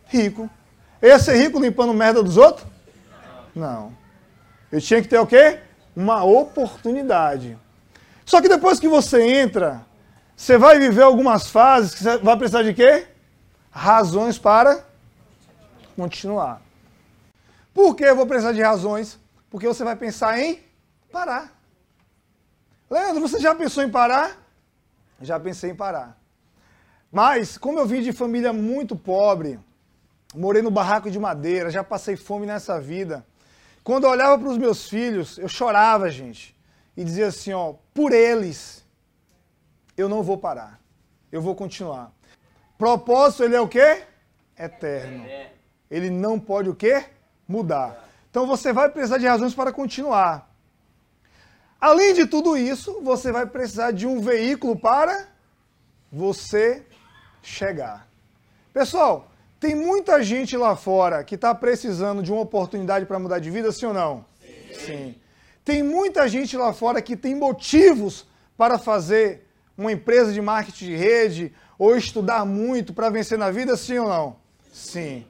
Rico. 0.06 0.50
Eu 1.00 1.10
ia 1.10 1.20
ser 1.20 1.36
rico 1.36 1.60
limpando 1.60 1.94
merda 1.94 2.20
dos 2.20 2.36
outros? 2.36 2.66
Não. 3.54 3.92
Eu 4.72 4.80
tinha 4.80 5.00
que 5.00 5.06
ter 5.06 5.20
o 5.20 5.26
quê? 5.26 5.60
Uma 5.94 6.24
oportunidade. 6.24 7.58
Só 8.24 8.40
que 8.40 8.48
depois 8.48 8.80
que 8.80 8.88
você 8.88 9.22
entra, 9.22 9.84
você 10.36 10.56
vai 10.56 10.78
viver 10.78 11.02
algumas 11.02 11.48
fases 11.48 11.94
que 11.94 12.02
você 12.02 12.18
vai 12.18 12.36
precisar 12.36 12.62
de 12.62 12.74
quê? 12.74 13.06
Razões 13.70 14.38
para 14.38 14.84
continuar. 15.96 16.60
Por 17.74 17.94
que 17.94 18.04
eu 18.04 18.16
vou 18.16 18.26
precisar 18.26 18.52
de 18.52 18.62
razões? 18.62 19.18
Porque 19.50 19.66
você 19.66 19.84
vai 19.84 19.96
pensar 19.96 20.38
em 20.38 20.60
parar. 21.10 21.52
Leandro, 22.90 23.20
você 23.20 23.38
já 23.40 23.54
pensou 23.54 23.82
em 23.82 23.90
parar? 23.90 24.36
Já 25.20 25.38
pensei 25.38 25.70
em 25.70 25.74
parar. 25.74 26.18
Mas, 27.10 27.58
como 27.58 27.78
eu 27.78 27.86
vim 27.86 28.00
de 28.00 28.12
família 28.12 28.52
muito 28.52 28.96
pobre, 28.96 29.58
morei 30.34 30.62
no 30.62 30.70
barraco 30.70 31.10
de 31.10 31.18
madeira, 31.18 31.70
já 31.70 31.84
passei 31.84 32.16
fome 32.16 32.46
nessa 32.46 32.80
vida, 32.80 33.24
quando 33.84 34.04
eu 34.04 34.10
olhava 34.10 34.38
para 34.38 34.48
os 34.48 34.58
meus 34.58 34.88
filhos, 34.88 35.38
eu 35.38 35.48
chorava, 35.48 36.10
gente, 36.10 36.56
e 36.96 37.04
dizia 37.04 37.26
assim, 37.26 37.52
ó, 37.52 37.74
por 37.92 38.12
eles, 38.12 38.84
eu 39.96 40.08
não 40.08 40.22
vou 40.22 40.38
parar. 40.38 40.80
Eu 41.30 41.40
vou 41.40 41.54
continuar. 41.54 42.12
Propósito, 42.76 43.44
ele 43.44 43.56
é 43.56 43.60
o 43.60 43.68
quê? 43.68 44.04
Eterno. 44.58 45.24
Ele 45.90 46.10
não 46.10 46.38
pode 46.38 46.68
o 46.68 46.74
quê? 46.74 47.06
Mudar. 47.48 48.08
Então 48.30 48.46
você 48.46 48.72
vai 48.72 48.90
precisar 48.90 49.18
de 49.18 49.26
razões 49.26 49.54
para 49.54 49.72
continuar. 49.72 50.50
Além 51.80 52.14
de 52.14 52.26
tudo 52.26 52.56
isso, 52.56 53.00
você 53.02 53.32
vai 53.32 53.46
precisar 53.46 53.90
de 53.90 54.06
um 54.06 54.20
veículo 54.20 54.78
para 54.78 55.26
você 56.10 56.86
chegar. 57.42 58.06
Pessoal, 58.72 59.31
tem 59.62 59.76
muita 59.76 60.20
gente 60.24 60.56
lá 60.56 60.74
fora 60.74 61.22
que 61.22 61.36
está 61.36 61.54
precisando 61.54 62.20
de 62.20 62.32
uma 62.32 62.40
oportunidade 62.40 63.06
para 63.06 63.16
mudar 63.20 63.38
de 63.38 63.48
vida, 63.48 63.70
sim 63.70 63.86
ou 63.86 63.94
não? 63.94 64.24
Sim. 64.40 64.74
sim. 64.74 65.14
Tem 65.64 65.84
muita 65.84 66.26
gente 66.26 66.56
lá 66.56 66.72
fora 66.72 67.00
que 67.00 67.16
tem 67.16 67.36
motivos 67.36 68.26
para 68.56 68.76
fazer 68.76 69.46
uma 69.78 69.92
empresa 69.92 70.32
de 70.32 70.40
marketing 70.40 70.86
de 70.86 70.96
rede 70.96 71.54
ou 71.78 71.96
estudar 71.96 72.44
muito 72.44 72.92
para 72.92 73.08
vencer 73.08 73.38
na 73.38 73.52
vida, 73.52 73.76
sim 73.76 73.98
ou 73.98 74.08
não? 74.08 74.36
Sim. 74.72 75.24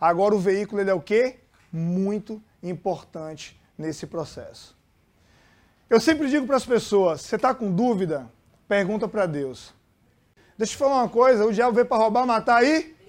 Agora 0.00 0.34
o 0.34 0.40
veículo 0.40 0.80
ele 0.80 0.90
é 0.90 0.94
o 0.94 1.00
quê? 1.00 1.36
Muito 1.70 2.42
importante 2.64 3.62
nesse 3.78 4.08
processo. 4.08 4.76
Eu 5.88 6.00
sempre 6.00 6.28
digo 6.28 6.48
para 6.48 6.56
as 6.56 6.66
pessoas, 6.66 7.20
você 7.20 7.36
está 7.36 7.54
com 7.54 7.70
dúvida? 7.70 8.28
Pergunta 8.66 9.06
para 9.06 9.24
Deus. 9.24 9.72
Deixa 10.58 10.72
eu 10.72 10.76
te 10.76 10.78
falar 10.78 10.96
uma 10.96 11.08
coisa, 11.08 11.46
o 11.46 11.52
diabo 11.52 11.76
veio 11.76 11.86
para 11.86 11.98
roubar, 11.98 12.26
matar 12.26 12.64
e 12.64 13.00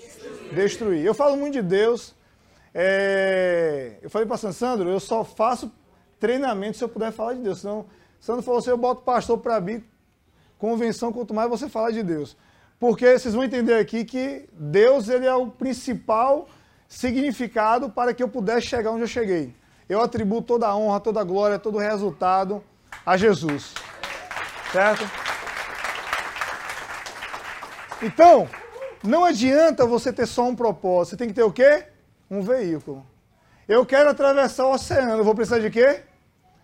destruir. 0.52 1.06
Eu 1.06 1.14
falo 1.14 1.38
muito 1.38 1.54
de 1.54 1.62
Deus. 1.62 2.16
É... 2.74 3.98
Eu 4.02 4.10
falei 4.10 4.28
para 4.28 4.38
Sandro, 4.38 4.90
eu 4.90 5.00
só 5.00 5.24
faço 5.24 5.72
treinamento 6.20 6.78
se 6.78 6.84
eu 6.84 6.90
puder 6.90 7.12
falar 7.12 7.34
de 7.34 7.42
Deus. 7.42 7.60
Senão, 7.60 7.86
Sandro 8.20 8.42
falou 8.42 8.60
assim, 8.60 8.70
eu 8.70 8.78
boto 8.78 9.02
pastor 9.02 9.38
para 9.38 9.60
mim, 9.60 9.84
convenção, 10.58 11.12
quanto 11.12 11.34
mais 11.34 11.50
você 11.50 11.68
falar 11.68 11.92
de 11.92 12.02
Deus. 12.02 12.38
Porque 12.80 13.18
vocês 13.18 13.34
vão 13.34 13.44
entender 13.44 13.76
aqui 13.76 14.04
que 14.06 14.48
Deus 14.54 15.10
ele 15.10 15.26
é 15.26 15.34
o 15.34 15.48
principal 15.48 16.48
significado 16.88 17.90
para 17.90 18.14
que 18.14 18.22
eu 18.22 18.30
pudesse 18.30 18.68
chegar 18.68 18.92
onde 18.92 19.02
eu 19.02 19.08
cheguei. 19.08 19.54
Eu 19.88 20.02
atribuo 20.02 20.42
toda 20.42 20.68
a 20.68 20.76
honra, 20.76 21.00
toda 21.00 21.20
a 21.20 21.24
glória, 21.24 21.60
todo 21.60 21.76
o 21.76 21.80
resultado 21.80 22.64
a 23.06 23.18
Jesus. 23.18 23.74
Certo? 24.72 25.04
Então, 28.02 28.50
não 29.04 29.26
adianta 29.26 29.86
você 29.86 30.14
ter 30.14 30.26
só 30.26 30.48
um 30.48 30.56
propósito. 30.56 31.12
Você 31.12 31.18
tem 31.18 31.28
que 31.28 31.34
ter 31.34 31.44
o 31.44 31.52
quê? 31.52 31.86
Um 32.32 32.42
veículo. 32.42 33.06
Eu 33.68 33.86
quero 33.86 34.10
atravessar 34.10 34.66
o 34.66 34.72
oceano. 34.72 35.18
Eu 35.18 35.24
vou 35.24 35.36
precisar 35.36 35.60
de 35.60 35.70
quê? 35.70 36.04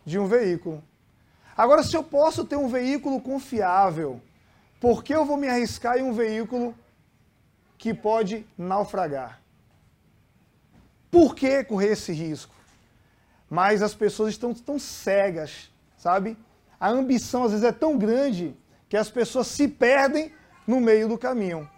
De 0.05 0.17
um 0.17 0.25
veículo. 0.25 0.81
Agora, 1.55 1.83
se 1.83 1.95
eu 1.95 2.03
posso 2.03 2.45
ter 2.45 2.55
um 2.55 2.69
veículo 2.69 3.19
confiável, 3.19 4.21
por 4.79 5.03
que 5.03 5.13
eu 5.13 5.25
vou 5.25 5.35
me 5.35 5.49
arriscar 5.49 5.97
em 5.97 6.03
um 6.03 6.13
veículo 6.13 6.73
que 7.77 7.93
pode 7.93 8.47
naufragar? 8.57 9.41
Por 11.11 11.35
que 11.35 11.63
correr 11.65 11.91
esse 11.91 12.13
risco? 12.13 12.55
Mas 13.49 13.81
as 13.81 13.93
pessoas 13.93 14.29
estão 14.29 14.53
tão 14.53 14.79
cegas, 14.79 15.69
sabe? 15.97 16.37
A 16.79 16.89
ambição 16.89 17.43
às 17.43 17.51
vezes 17.51 17.65
é 17.65 17.71
tão 17.73 17.97
grande 17.97 18.55
que 18.87 18.95
as 18.95 19.09
pessoas 19.09 19.47
se 19.47 19.67
perdem 19.67 20.31
no 20.65 20.79
meio 20.79 21.09
do 21.09 21.17
caminho. 21.17 21.69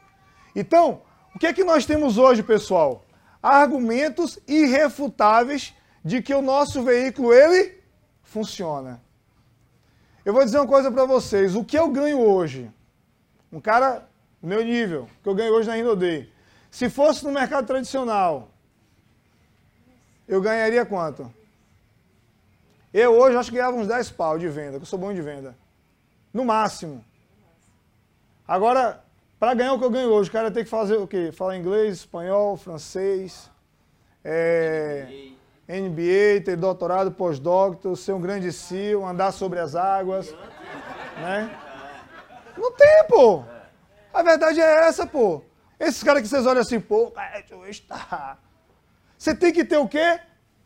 Então, 0.56 1.02
o 1.36 1.40
que 1.40 1.48
é 1.48 1.54
que 1.54 1.64
nós 1.64 1.86
temos 1.86 2.18
hoje, 2.18 2.44
pessoal? 2.44 3.04
Argumentos 3.42 4.40
irrefutáveis 4.48 5.74
de 6.04 6.22
que 6.22 6.34
o 6.34 6.42
nosso 6.42 6.84
veículo 6.84 7.34
ele 7.34 7.82
funciona. 8.24 9.02
Eu 10.24 10.34
vou 10.34 10.44
dizer 10.44 10.58
uma 10.58 10.68
coisa 10.68 10.92
para 10.92 11.06
vocês. 11.06 11.56
O 11.56 11.64
que 11.64 11.78
eu 11.78 11.90
ganho 11.90 12.20
hoje, 12.20 12.70
um 13.52 13.60
cara 13.60 14.08
meu 14.42 14.64
nível, 14.64 15.08
que 15.22 15.30
eu 15.30 15.36
ganho 15.36 15.54
hoje 15.54 15.68
na 15.68 15.76
Rinodei, 15.76 16.32
se 16.70 16.90
fosse 16.90 17.24
no 17.24 17.32
mercado 17.32 17.68
tradicional, 17.68 18.50
eu 20.28 20.42
ganharia 20.42 20.86
quanto? 20.86 21.32
Eu 22.94 23.14
hoje 23.14 23.38
acho 23.38 23.50
que 23.50 23.58
ganhava 23.58 23.78
uns 23.78 23.88
10 23.88 24.12
pau 24.12 24.38
de 24.38 24.48
venda, 24.48 24.78
que 24.78 24.84
eu 24.84 24.86
sou 24.86 25.00
bom 25.00 25.14
de 25.14 25.22
venda. 25.22 25.56
No 26.34 26.44
máximo. 26.46 27.04
Agora, 28.48 29.04
para 29.42 29.56
ganhar 29.56 29.74
o 29.74 29.80
que 29.80 29.86
eu 29.86 29.90
ganho 29.90 30.12
hoje, 30.12 30.30
o 30.30 30.32
cara 30.32 30.52
tem 30.52 30.64
que 30.64 30.70
fazer 30.70 30.98
o 30.98 31.08
quê? 31.08 31.32
Falar 31.32 31.58
inglês, 31.58 31.96
espanhol, 31.96 32.56
francês, 32.56 33.50
é, 34.24 35.32
MBA, 35.68 36.46
ter 36.46 36.56
doutorado, 36.56 37.12
pós-doctor, 37.12 37.98
ser 37.98 38.12
um 38.12 38.22
grande 38.22 38.52
CEO, 38.52 39.04
andar 39.04 39.32
sobre 39.32 39.58
as 39.58 39.74
águas. 39.74 40.32
Né? 41.18 41.58
Não 42.56 42.72
tem, 42.74 43.04
pô. 43.10 43.44
A 44.14 44.22
verdade 44.22 44.62
é 44.62 44.88
essa, 44.88 45.08
pô. 45.08 45.42
Esses 45.80 46.04
caras 46.04 46.22
que 46.22 46.28
vocês 46.28 46.46
olham 46.46 46.62
assim, 46.62 46.80
pô, 46.80 47.12
é 47.18 47.68
está. 47.68 48.38
Você 49.18 49.34
tem 49.34 49.52
que 49.52 49.66
ter 49.66 49.78
o 49.78 49.88
quê? 49.88 50.20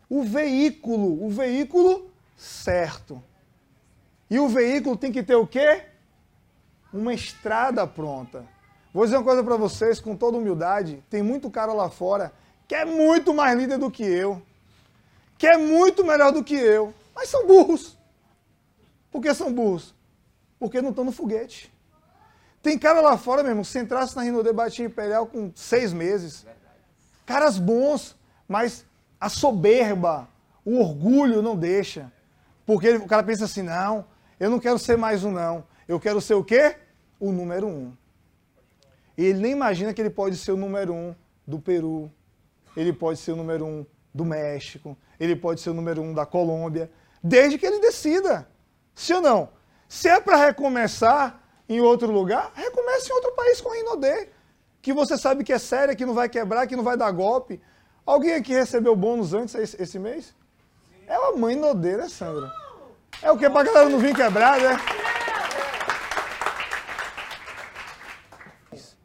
O 0.09 0.21
veículo, 0.21 1.25
o 1.25 1.29
veículo 1.29 2.11
certo. 2.35 3.23
E 4.29 4.37
o 4.37 4.49
veículo 4.49 4.97
tem 4.97 5.13
que 5.13 5.23
ter 5.23 5.35
o 5.35 5.47
quê? 5.47 5.83
Uma 6.91 7.13
estrada 7.13 7.87
pronta. 7.87 8.53
Vou 8.95 9.03
dizer 9.03 9.17
uma 9.17 9.25
coisa 9.25 9.43
para 9.43 9.57
vocês 9.57 9.99
com 9.99 10.15
toda 10.15 10.37
humildade, 10.37 11.03
tem 11.09 11.21
muito 11.21 11.51
cara 11.51 11.73
lá 11.73 11.89
fora 11.89 12.31
que 12.65 12.73
é 12.73 12.85
muito 12.85 13.33
mais 13.33 13.59
líder 13.59 13.77
do 13.77 13.91
que 13.91 14.03
eu 14.03 14.41
que 15.37 15.45
é 15.45 15.57
muito 15.57 16.05
melhor 16.05 16.31
do 16.31 16.41
que 16.41 16.55
eu, 16.55 16.93
mas 17.13 17.27
são 17.27 17.45
burros. 17.45 17.97
Por 19.11 19.21
que 19.21 19.33
são 19.33 19.51
burros? 19.51 19.93
Porque 20.57 20.81
não 20.81 20.91
estão 20.91 21.03
no 21.03 21.11
foguete. 21.11 21.69
Tem 22.61 22.79
cara 22.79 23.01
lá 23.01 23.17
fora, 23.17 23.43
mesmo, 23.43 23.65
se 23.65 23.79
entrasse 23.79 24.15
na 24.15 24.23
Rino 24.23 24.41
Debate 24.41 24.81
Imperial 24.81 25.27
com 25.27 25.51
seis 25.53 25.91
meses. 25.91 26.47
Caras 27.25 27.59
bons, 27.59 28.15
mas 28.47 28.85
a 29.19 29.27
soberba, 29.27 30.25
o 30.63 30.79
orgulho 30.79 31.41
não 31.41 31.57
deixa. 31.57 32.09
Porque 32.65 32.91
o 32.91 33.07
cara 33.07 33.23
pensa 33.23 33.43
assim, 33.43 33.61
não, 33.61 34.05
eu 34.39 34.49
não 34.49 34.57
quero 34.57 34.79
ser 34.79 34.97
mais 34.97 35.25
um 35.25 35.31
não. 35.31 35.65
Eu 35.85 35.99
quero 35.99 36.21
ser 36.21 36.35
o 36.35 36.45
quê? 36.45 36.77
O 37.19 37.33
número 37.33 37.67
um. 37.67 37.93
E 39.17 39.25
ele 39.25 39.39
nem 39.39 39.51
imagina 39.51 39.93
que 39.93 40.01
ele 40.01 40.09
pode 40.09 40.35
ser 40.37 40.51
o 40.51 40.57
número 40.57 40.93
um 40.93 41.15
do 41.45 41.59
Peru. 41.59 42.11
Ele 42.75 42.91
pode 42.91 43.19
ser 43.19 43.31
o 43.31 43.35
número 43.35 43.65
um 43.65 43.85
do 44.13 44.23
México, 44.23 44.97
ele 45.19 45.35
pode 45.35 45.59
ser 45.59 45.71
o 45.71 45.73
número 45.73 46.01
um 46.01 46.13
da 46.13 46.25
Colômbia, 46.25 46.89
desde 47.21 47.57
que 47.57 47.65
ele 47.65 47.79
decida. 47.79 48.47
Se 48.93 49.13
ou 49.13 49.21
não? 49.21 49.49
Se 49.89 50.07
é 50.07 50.21
para 50.21 50.37
recomeçar 50.37 51.41
em 51.67 51.81
outro 51.81 52.11
lugar, 52.11 52.51
recomece 52.55 53.09
em 53.09 53.13
outro 53.13 53.33
país 53.33 53.59
com 53.59 53.71
a 53.71 53.75
Rinodê, 53.75 54.29
que 54.81 54.93
você 54.93 55.17
sabe 55.17 55.43
que 55.43 55.51
é 55.51 55.59
séria, 55.59 55.95
que 55.95 56.05
não 56.05 56.13
vai 56.13 56.29
quebrar, 56.29 56.65
que 56.65 56.75
não 56.75 56.83
vai 56.83 56.95
dar 56.95 57.11
golpe. 57.11 57.61
Alguém 58.05 58.35
aqui 58.35 58.53
recebeu 58.53 58.95
bônus 58.95 59.33
antes 59.33 59.55
esse, 59.55 59.99
mês? 59.99 60.33
É 61.07 61.15
a 61.15 61.31
mãe 61.31 61.55
Nodê, 61.55 61.97
né, 61.97 62.07
Sandra? 62.07 62.51
É 63.21 63.31
o 63.31 63.37
que? 63.37 63.49
Pra 63.49 63.63
galera 63.63 63.89
não 63.89 63.99
vir 63.99 64.15
quebrar, 64.15 64.59
né? 64.59 64.77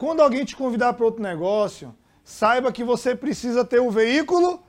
Quando 0.00 0.22
alguém 0.22 0.46
te 0.46 0.56
convidar 0.56 0.94
para 0.94 1.04
outro 1.04 1.22
negócio, 1.22 1.94
saiba 2.24 2.72
que 2.72 2.82
você 2.82 3.14
precisa 3.14 3.66
ter 3.66 3.80
o 3.80 3.90
veículo 3.90 4.62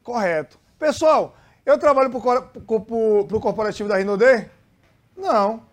correto. 0.00 0.60
Pessoal, 0.78 1.36
eu 1.64 1.76
trabalho 1.76 2.08
para 2.08 2.20
o 2.20 3.40
corporativo 3.40 3.88
da 3.88 3.96
Rinodê? 3.96 4.48
Não. 5.16 5.66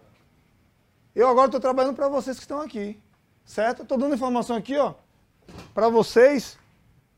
Eu 1.13 1.27
agora 1.27 1.45
estou 1.45 1.61
trabalhando 1.61 1.95
para 1.95 2.07
vocês 2.07 2.37
que 2.37 2.41
estão 2.41 2.59
aqui. 2.59 2.99
Certo? 3.45 3.83
Estou 3.83 3.99
dando 3.99 4.15
informação 4.15 4.55
aqui, 4.55 4.75
ó, 4.79 4.95
para 5.75 5.89
vocês, 5.89 6.57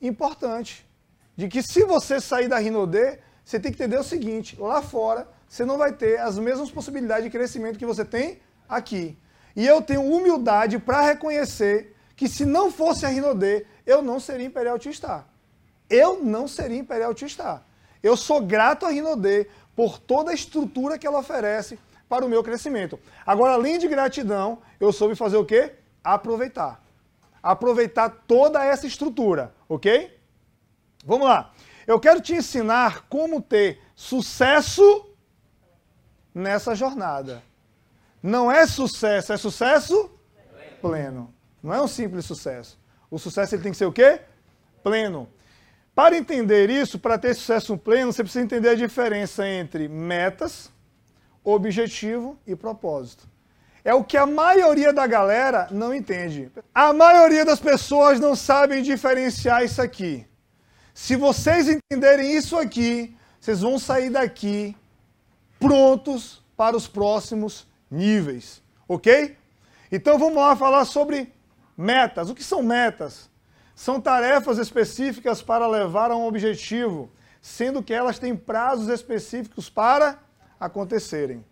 importante. 0.02 0.86
De 1.34 1.48
que 1.48 1.64
se 1.64 1.86
você 1.86 2.20
sair 2.20 2.50
da 2.50 2.58
Rinodê, 2.58 3.20
você 3.42 3.58
tem 3.58 3.72
que 3.72 3.82
entender 3.82 3.98
o 3.98 4.04
seguinte: 4.04 4.60
lá 4.60 4.82
fora, 4.82 5.30
você 5.48 5.64
não 5.64 5.78
vai 5.78 5.94
ter 5.94 6.20
as 6.20 6.38
mesmas 6.38 6.70
possibilidades 6.70 7.24
de 7.24 7.30
crescimento 7.30 7.80
que 7.80 7.86
você 7.86 8.04
tem 8.04 8.42
aqui. 8.68 9.18
E 9.56 9.66
eu 9.66 9.82
tenho 9.82 10.02
humildade 10.02 10.80
para 10.80 11.02
reconhecer 11.02 11.96
que 12.16 12.28
se 12.28 12.46
não 12.46 12.72
fosse 12.72 13.06
a 13.06 13.10
Rinodê, 13.10 13.66
eu 13.86 14.02
não 14.02 14.20
seria 14.20 14.46
Imperial 14.46 14.80
T-Star 14.80 15.28
eu 15.90 16.24
não 16.24 16.48
seria 16.48 16.78
Imperial 16.78 17.14
T-Star. 17.14 17.64
Eu 18.02 18.16
sou 18.16 18.42
grato 18.42 18.86
a 18.86 18.90
Rinodê 18.90 19.48
por 19.76 20.00
toda 20.00 20.32
a 20.32 20.34
estrutura 20.34 20.98
que 20.98 21.06
ela 21.06 21.20
oferece 21.20 21.80
para 22.08 22.26
o 22.26 22.30
meu 22.30 22.44
crescimento. 22.44 23.00
Agora, 23.26 23.54
além 23.54 23.78
de 23.78 23.88
gratidão, 23.88 24.60
eu 24.80 24.92
soube 24.92 25.16
fazer 25.16 25.38
o 25.38 25.46
quê? 25.46 25.74
Aproveitar. 26.04 26.84
Aproveitar 27.42 28.10
toda 28.28 28.64
essa 28.64 28.88
estrutura, 28.88 29.54
ok? 29.68 30.18
Vamos 31.06 31.28
lá. 31.28 31.52
Eu 31.86 32.00
quero 32.00 32.22
te 32.22 32.34
ensinar 32.34 33.06
como 33.08 33.42
ter 33.42 33.80
sucesso 33.96 35.08
nessa 36.34 36.76
jornada. 36.76 37.44
Não 38.26 38.52
é 38.52 38.66
sucesso, 38.66 39.34
é 39.34 39.38
sucesso 39.38 40.10
pleno. 40.82 41.32
Não 41.62 41.72
é 41.72 41.80
um 41.80 41.88
simples 41.88 42.26
sucesso. 42.26 42.76
O 43.12 43.20
sucesso 43.20 43.54
ele 43.54 43.62
tem 43.62 43.72
que 43.72 43.78
ser 43.78 43.86
o 43.86 43.92
quê? 43.92 44.20
Pleno. 44.82 45.30
Para 45.94 46.18
entender 46.18 46.72
isso, 46.72 46.98
para 46.98 47.20
ter 47.20 47.36
sucesso 47.36 47.78
pleno, 47.78 48.12
você 48.12 48.24
precisa 48.24 48.44
entender 48.44 48.70
a 48.70 48.76
diferença 48.76 49.48
entre 49.48 49.88
metas, 49.88 50.72
objetivo 51.44 52.36
e 52.48 52.56
propósito. 52.56 53.30
É 53.84 53.94
o 53.94 54.04
que 54.04 54.18
a 54.18 54.26
maioria 54.26 54.92
da 54.92 55.06
galera 55.06 55.68
não 55.70 55.94
entende. 55.94 56.52
A 56.74 56.92
maioria 56.92 57.46
das 57.46 57.60
pessoas 57.60 58.20
não 58.20 58.36
sabem 58.36 58.82
diferenciar 58.82 59.64
isso 59.64 59.80
aqui. 59.80 60.26
Se 60.96 61.16
vocês 61.16 61.70
entenderem 61.70 62.36
isso 62.36 62.58
aqui, 62.58 63.16
vocês 63.40 63.62
vão 63.62 63.78
sair 63.78 64.10
daqui 64.10 64.76
prontos 65.60 66.44
para 66.58 66.76
os 66.76 66.88
próximos 66.88 67.68
níveis, 67.90 68.62
ok? 68.88 69.38
Então 69.92 70.18
vamos 70.18 70.38
lá 70.38 70.56
falar 70.56 70.86
sobre 70.86 71.32
metas. 71.78 72.30
O 72.30 72.36
que 72.36 72.44
são 72.44 72.64
metas? 72.64 73.30
São 73.76 74.00
tarefas 74.00 74.58
específicas 74.58 75.42
para 75.42 75.68
levar 75.68 76.12
a 76.12 76.16
um 76.16 76.26
objetivo, 76.26 77.12
sendo 77.42 77.84
que 77.84 77.94
elas 77.94 78.18
têm 78.18 78.36
prazos 78.36 78.88
específicos 78.88 79.70
para 79.70 80.18
acontecerem. 80.60 81.44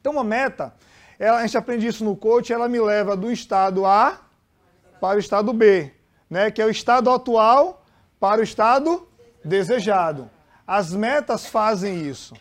Então, 0.00 0.12
uma 0.12 0.24
meta, 0.24 0.72
ela, 1.18 1.38
a 1.38 1.42
gente 1.42 1.58
aprende 1.58 1.86
isso 1.86 2.04
no 2.04 2.16
coach, 2.16 2.52
ela 2.52 2.68
me 2.68 2.80
leva 2.80 3.16
do 3.16 3.30
estado 3.30 3.84
A 3.84 4.20
para 5.00 5.16
o 5.16 5.20
estado 5.20 5.52
B, 5.52 5.92
né? 6.30 6.50
que 6.50 6.62
é 6.62 6.64
o 6.64 6.70
estado 6.70 7.10
atual 7.10 7.84
para 8.20 8.40
o 8.40 8.44
estado 8.44 9.08
desejado. 9.44 10.30
As 10.66 10.92
metas 10.92 11.46
fazem 11.46 12.06
isso. 12.06 12.34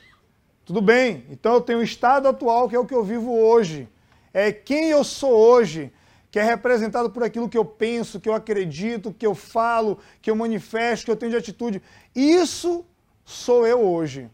Tudo 0.67 0.81
bem, 0.81 1.25
então 1.29 1.53
eu 1.53 1.61
tenho 1.61 1.79
o 1.79 1.83
estado 1.83 2.27
atual, 2.27 2.67
que 2.67 2.75
é 2.75 2.79
o 2.79 2.85
que 2.85 2.93
eu 2.93 3.01
vivo 3.01 3.33
hoje. 3.33 3.87
É 4.33 4.51
quem 4.51 4.89
eu 4.89 5.01
sou 5.01 5.31
hoje, 5.31 5.93
que 6.29 6.37
é 6.37 6.43
representado 6.43 7.09
por 7.09 7.23
aquilo 7.23 7.47
que 7.47 7.57
eu 7.57 7.63
penso, 7.63 8.19
que 8.19 8.27
eu 8.27 8.33
acredito, 8.33 9.13
que 9.13 9.25
eu 9.25 9.33
falo, 9.33 9.97
que 10.21 10.29
eu 10.29 10.35
manifesto, 10.35 11.05
que 11.05 11.11
eu 11.11 11.15
tenho 11.15 11.31
de 11.31 11.37
atitude. 11.37 11.81
Isso 12.13 12.85
sou 13.23 13.65
eu 13.65 13.79
hoje. 13.79 14.29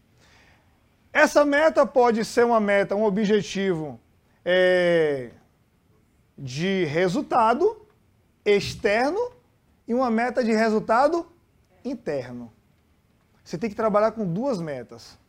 Essa 1.12 1.44
meta 1.44 1.86
pode 1.86 2.24
ser 2.24 2.44
uma 2.44 2.58
meta, 2.58 2.96
um 2.96 3.04
objetivo 3.04 4.00
é, 4.44 5.30
de 6.36 6.84
resultado 6.86 7.86
externo 8.44 9.30
e 9.86 9.94
uma 9.94 10.10
meta 10.10 10.42
de 10.42 10.52
resultado 10.52 11.28
interno. 11.84 12.52
Você 13.44 13.56
tem 13.56 13.70
que 13.70 13.76
trabalhar 13.76 14.10
com 14.10 14.26
duas 14.26 14.60
metas. 14.60 15.22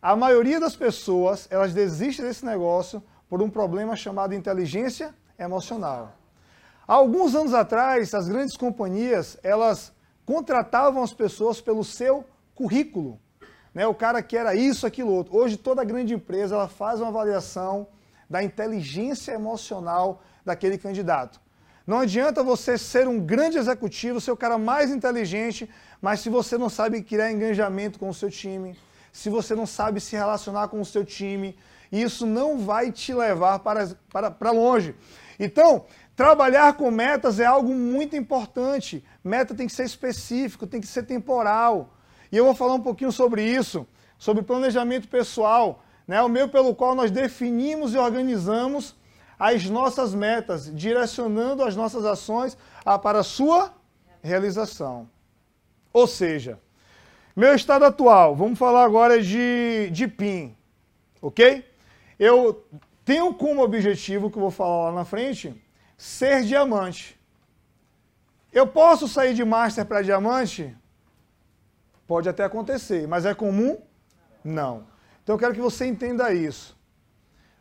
A 0.00 0.14
maioria 0.14 0.60
das 0.60 0.76
pessoas, 0.76 1.48
elas 1.50 1.74
desistem 1.74 2.24
desse 2.24 2.46
negócio 2.46 3.02
por 3.28 3.42
um 3.42 3.50
problema 3.50 3.96
chamado 3.96 4.32
inteligência 4.32 5.12
emocional. 5.36 6.14
Há 6.86 6.94
alguns 6.94 7.34
anos 7.34 7.52
atrás, 7.52 8.14
as 8.14 8.28
grandes 8.28 8.56
companhias, 8.56 9.36
elas 9.42 9.92
contratavam 10.24 11.02
as 11.02 11.12
pessoas 11.12 11.60
pelo 11.60 11.82
seu 11.82 12.24
currículo. 12.54 13.18
Né? 13.74 13.86
O 13.86 13.94
cara 13.94 14.22
que 14.22 14.36
era 14.36 14.54
isso, 14.54 14.86
aquilo, 14.86 15.12
outro. 15.12 15.36
Hoje, 15.36 15.56
toda 15.56 15.84
grande 15.84 16.14
empresa 16.14 16.54
ela 16.54 16.68
faz 16.68 17.00
uma 17.00 17.08
avaliação 17.08 17.88
da 18.30 18.42
inteligência 18.42 19.32
emocional 19.32 20.22
daquele 20.44 20.78
candidato. 20.78 21.40
Não 21.86 22.00
adianta 22.00 22.42
você 22.42 22.78
ser 22.78 23.08
um 23.08 23.18
grande 23.18 23.58
executivo, 23.58 24.20
ser 24.20 24.30
o 24.30 24.36
cara 24.36 24.58
mais 24.58 24.90
inteligente, 24.90 25.68
mas 26.00 26.20
se 26.20 26.28
você 26.28 26.56
não 26.56 26.68
sabe 26.68 27.02
criar 27.02 27.32
engajamento 27.32 27.98
com 27.98 28.08
o 28.08 28.14
seu 28.14 28.30
time, 28.30 28.78
se 29.12 29.30
você 29.30 29.54
não 29.54 29.66
sabe 29.66 30.00
se 30.00 30.16
relacionar 30.16 30.68
com 30.68 30.80
o 30.80 30.84
seu 30.84 31.04
time, 31.04 31.56
isso 31.90 32.26
não 32.26 32.58
vai 32.58 32.92
te 32.92 33.14
levar 33.14 33.58
para, 33.60 33.88
para, 34.12 34.30
para 34.30 34.50
longe. 34.50 34.94
Então, 35.38 35.86
trabalhar 36.14 36.74
com 36.74 36.90
metas 36.90 37.40
é 37.40 37.46
algo 37.46 37.74
muito 37.74 38.16
importante. 38.16 39.04
Meta 39.22 39.54
tem 39.54 39.66
que 39.66 39.72
ser 39.72 39.84
específico, 39.84 40.66
tem 40.66 40.80
que 40.80 40.86
ser 40.86 41.04
temporal. 41.04 41.94
E 42.30 42.36
eu 42.36 42.44
vou 42.44 42.54
falar 42.54 42.74
um 42.74 42.82
pouquinho 42.82 43.12
sobre 43.12 43.42
isso, 43.42 43.86
sobre 44.18 44.42
planejamento 44.42 45.08
pessoal, 45.08 45.82
né? 46.06 46.20
o 46.20 46.28
meio 46.28 46.48
pelo 46.48 46.74
qual 46.74 46.94
nós 46.94 47.10
definimos 47.10 47.94
e 47.94 47.98
organizamos 47.98 48.96
as 49.38 49.66
nossas 49.66 50.14
metas, 50.14 50.70
direcionando 50.74 51.62
as 51.62 51.76
nossas 51.76 52.04
ações 52.04 52.58
para 53.02 53.20
a 53.20 53.24
sua 53.24 53.72
realização. 54.20 55.08
Ou 55.92 56.06
seja, 56.06 56.58
meu 57.38 57.54
estado 57.54 57.84
atual, 57.84 58.34
vamos 58.34 58.58
falar 58.58 58.82
agora 58.82 59.22
de, 59.22 59.90
de 59.92 60.08
PIN, 60.08 60.56
ok? 61.22 61.64
Eu 62.18 62.66
tenho 63.04 63.32
como 63.32 63.62
objetivo, 63.62 64.28
que 64.28 64.36
eu 64.36 64.42
vou 64.42 64.50
falar 64.50 64.86
lá 64.86 64.92
na 64.92 65.04
frente, 65.04 65.54
ser 65.96 66.42
diamante. 66.42 67.16
Eu 68.52 68.66
posso 68.66 69.06
sair 69.06 69.34
de 69.34 69.44
Master 69.44 69.86
para 69.86 70.02
diamante? 70.02 70.76
Pode 72.08 72.28
até 72.28 72.42
acontecer, 72.42 73.06
mas 73.06 73.24
é 73.24 73.32
comum? 73.32 73.78
Não. 74.42 74.84
Então 75.22 75.36
eu 75.36 75.38
quero 75.38 75.54
que 75.54 75.60
você 75.60 75.86
entenda 75.86 76.34
isso. 76.34 76.76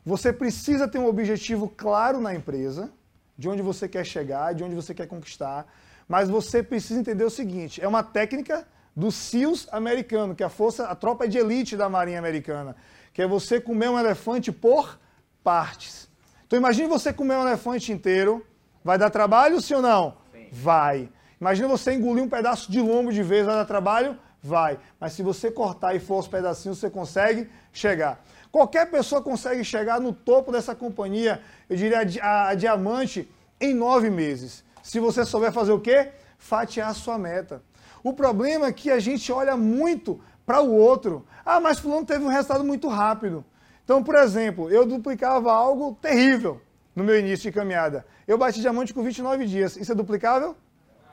Você 0.03 0.33
precisa 0.33 0.87
ter 0.87 0.97
um 0.97 1.05
objetivo 1.05 1.69
claro 1.69 2.19
na 2.19 2.33
empresa, 2.33 2.91
de 3.37 3.47
onde 3.47 3.61
você 3.61 3.87
quer 3.87 4.03
chegar, 4.03 4.55
de 4.55 4.63
onde 4.63 4.73
você 4.73 4.91
quer 4.95 5.05
conquistar, 5.05 5.71
mas 6.07 6.29
você 6.29 6.63
precisa 6.63 6.99
entender 6.99 7.25
o 7.25 7.29
seguinte: 7.29 7.79
é 7.79 7.87
uma 7.87 8.01
técnica 8.01 8.67
do 8.97 9.11
SEALs 9.11 9.67
americano, 9.71 10.33
que 10.33 10.41
é 10.41 10.47
a 10.47 10.49
força, 10.49 10.87
a 10.87 10.95
tropa 10.95 11.27
de 11.27 11.37
elite 11.37 11.77
da 11.77 11.87
Marinha 11.87 12.17
Americana, 12.17 12.75
que 13.13 13.21
é 13.21 13.27
você 13.27 13.61
comer 13.61 13.91
um 13.91 13.99
elefante 13.99 14.51
por 14.51 14.99
partes. 15.43 16.09
Então 16.47 16.57
imagine 16.57 16.87
você 16.87 17.13
comer 17.13 17.35
um 17.35 17.47
elefante 17.47 17.91
inteiro, 17.91 18.43
vai 18.83 18.97
dar 18.97 19.11
trabalho, 19.11 19.61
sim 19.61 19.75
ou 19.75 19.83
não? 19.83 20.17
Sim. 20.33 20.47
Vai. 20.51 21.09
Imagina 21.39 21.67
você 21.67 21.93
engolir 21.93 22.23
um 22.23 22.27
pedaço 22.27 22.71
de 22.71 22.81
lombo 22.81 23.13
de 23.13 23.21
vez, 23.21 23.45
vai 23.45 23.53
dar 23.53 23.65
trabalho? 23.65 24.17
Vai. 24.41 24.79
Mas 24.99 25.13
se 25.13 25.21
você 25.21 25.51
cortar 25.51 25.95
e 25.95 25.99
for 25.99 26.15
aos 26.15 26.27
pedacinhos, 26.27 26.79
você 26.79 26.89
consegue 26.89 27.47
chegar. 27.71 28.25
Qualquer 28.51 28.89
pessoa 28.89 29.21
consegue 29.21 29.63
chegar 29.63 30.01
no 30.01 30.11
topo 30.11 30.51
dessa 30.51 30.73
companhia, 30.73 31.39
eu 31.69 31.77
diria 31.77 31.99
a, 32.23 32.47
a 32.47 32.55
diamante, 32.55 33.29
em 33.61 33.75
nove 33.75 34.09
meses. 34.09 34.63
Se 34.81 34.99
você 34.99 35.23
souber 35.23 35.51
fazer 35.51 35.71
o 35.71 35.79
quê? 35.79 36.09
Fatiar 36.39 36.89
a 36.89 36.95
sua 36.95 37.19
meta. 37.19 37.61
O 38.07 38.13
problema 38.13 38.67
é 38.67 38.71
que 38.71 38.89
a 38.89 38.99
gente 38.99 39.29
olha 39.33 39.57
muito 39.57 40.21
para 40.45 40.61
o 40.61 40.73
outro. 40.73 41.27
Ah, 41.43 41.59
mas 41.59 41.77
fulano 41.77 42.05
teve 42.05 42.23
um 42.23 42.29
resultado 42.29 42.63
muito 42.63 42.87
rápido. 42.87 43.43
Então, 43.83 44.01
por 44.01 44.15
exemplo, 44.15 44.69
eu 44.69 44.85
duplicava 44.85 45.51
algo 45.51 45.93
terrível 46.01 46.61
no 46.95 47.03
meu 47.03 47.19
início 47.19 47.51
de 47.51 47.51
caminhada. 47.51 48.05
Eu 48.25 48.37
bati 48.37 48.61
diamante 48.61 48.93
com 48.93 49.03
29 49.03 49.45
dias. 49.45 49.75
Isso 49.75 49.91
é 49.91 49.95
duplicável? 49.95 50.55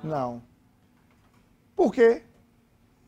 Não. 0.05 0.41
Por 1.75 1.93
quê? 1.93 2.23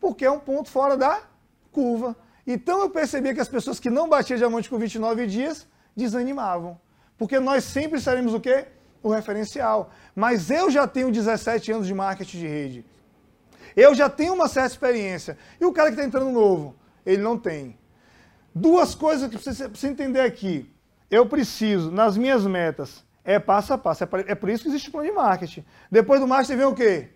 Porque 0.00 0.24
é 0.24 0.30
um 0.32 0.40
ponto 0.40 0.68
fora 0.68 0.96
da 0.96 1.22
curva. 1.70 2.16
Então 2.44 2.80
eu 2.80 2.90
percebia 2.90 3.32
que 3.34 3.40
as 3.40 3.48
pessoas 3.48 3.78
que 3.78 3.88
não 3.88 4.08
batiam 4.08 4.36
diamante 4.36 4.68
com 4.68 4.78
29 4.78 5.28
dias 5.28 5.64
desanimavam. 5.94 6.76
Porque 7.16 7.38
nós 7.38 7.62
sempre 7.62 8.00
seremos 8.00 8.34
o 8.34 8.40
quê? 8.40 8.66
O 9.00 9.10
referencial. 9.10 9.92
Mas 10.12 10.50
eu 10.50 10.72
já 10.72 10.88
tenho 10.88 11.12
17 11.12 11.70
anos 11.70 11.86
de 11.86 11.94
marketing 11.94 12.38
de 12.38 12.48
rede. 12.48 12.95
Eu 13.76 13.94
já 13.94 14.08
tenho 14.08 14.32
uma 14.32 14.48
certa 14.48 14.70
experiência. 14.70 15.36
E 15.60 15.64
o 15.66 15.72
cara 15.72 15.90
que 15.90 15.94
está 15.94 16.06
entrando 16.06 16.32
novo, 16.32 16.74
ele 17.04 17.22
não 17.22 17.38
tem. 17.38 17.78
Duas 18.54 18.94
coisas 18.94 19.28
que 19.28 19.36
você 19.36 19.68
precisa 19.68 19.92
entender 19.92 20.20
aqui. 20.20 20.72
Eu 21.10 21.26
preciso, 21.26 21.90
nas 21.90 22.16
minhas 22.16 22.46
metas, 22.46 23.04
é 23.22 23.38
passo 23.38 23.74
a 23.74 23.78
passo. 23.78 24.04
É, 24.04 24.34
por 24.34 24.48
isso 24.48 24.62
que 24.62 24.70
existe 24.70 24.90
plano 24.90 25.08
de 25.08 25.14
marketing. 25.14 25.64
Depois 25.90 26.18
do 26.20 26.26
master 26.26 26.56
vem 26.56 26.66
o 26.66 26.74
quê? 26.74 27.10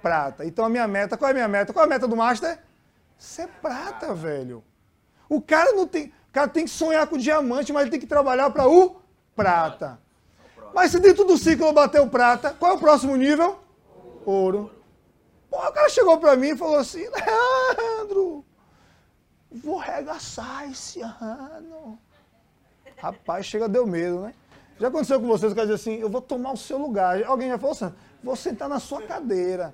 Prata. 0.00 0.46
Então 0.46 0.64
a 0.64 0.68
minha 0.70 0.88
meta, 0.88 1.16
qual 1.16 1.28
é 1.28 1.32
a 1.32 1.34
minha 1.34 1.48
meta? 1.48 1.72
Qual 1.74 1.84
é 1.84 1.86
a 1.86 1.90
meta 1.90 2.08
do 2.08 2.16
master? 2.16 2.58
Ser 3.18 3.48
prata, 3.60 4.14
velho. 4.14 4.64
O 5.28 5.42
cara 5.42 5.72
não 5.72 5.86
tem. 5.86 6.06
O 6.28 6.32
cara 6.32 6.48
tem 6.48 6.64
que 6.64 6.70
sonhar 6.70 7.06
com 7.06 7.18
diamante, 7.18 7.72
mas 7.72 7.82
ele 7.82 7.90
tem 7.90 8.00
que 8.00 8.06
trabalhar 8.06 8.50
para 8.50 8.66
o 8.66 8.96
prata. 9.36 10.00
Mas 10.74 10.90
se 10.90 10.98
dentro 10.98 11.24
do 11.24 11.36
ciclo 11.38 11.72
bater 11.72 12.00
o 12.00 12.08
prata, 12.08 12.50
qual 12.58 12.72
é 12.72 12.74
o 12.74 12.78
próximo 12.78 13.14
nível? 13.14 13.60
Ouro. 14.24 14.70
Pô, 15.54 15.68
o 15.68 15.72
cara 15.72 15.88
chegou 15.88 16.18
para 16.18 16.34
mim 16.34 16.48
e 16.48 16.56
falou 16.56 16.78
assim, 16.78 17.06
Leandro, 17.08 18.44
vou 19.52 19.78
regaçar 19.78 20.68
esse 20.68 21.00
ano. 21.00 21.96
Rapaz, 22.96 23.46
chega, 23.46 23.68
deu 23.68 23.86
medo, 23.86 24.22
né? 24.22 24.34
Já 24.80 24.88
aconteceu 24.88 25.20
com 25.20 25.28
vocês, 25.28 25.52
o 25.52 25.54
cara 25.54 25.68
diz 25.68 25.80
assim, 25.80 25.94
eu 26.00 26.10
vou 26.10 26.20
tomar 26.20 26.50
o 26.50 26.56
seu 26.56 26.76
lugar. 26.76 27.22
Alguém 27.22 27.50
já 27.50 27.56
falou 27.56 27.70
assim, 27.70 27.94
vou 28.20 28.34
sentar 28.34 28.68
na 28.68 28.80
sua 28.80 29.02
cadeira. 29.02 29.72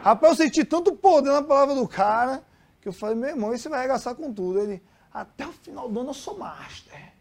Rapaz, 0.00 0.38
eu 0.38 0.44
senti 0.46 0.64
tanto 0.64 0.94
poder 0.94 1.32
na 1.32 1.42
palavra 1.42 1.74
do 1.74 1.88
cara, 1.88 2.44
que 2.80 2.86
eu 2.86 2.92
falei, 2.92 3.16
meu 3.16 3.30
irmão, 3.30 3.52
esse 3.52 3.68
vai 3.68 3.80
arregaçar 3.80 4.14
com 4.14 4.32
tudo. 4.32 4.60
Ele, 4.60 4.80
até 5.12 5.44
o 5.44 5.52
final 5.52 5.88
do 5.88 5.98
ano 5.98 6.10
eu 6.10 6.14
sou 6.14 6.38
master. 6.38 7.12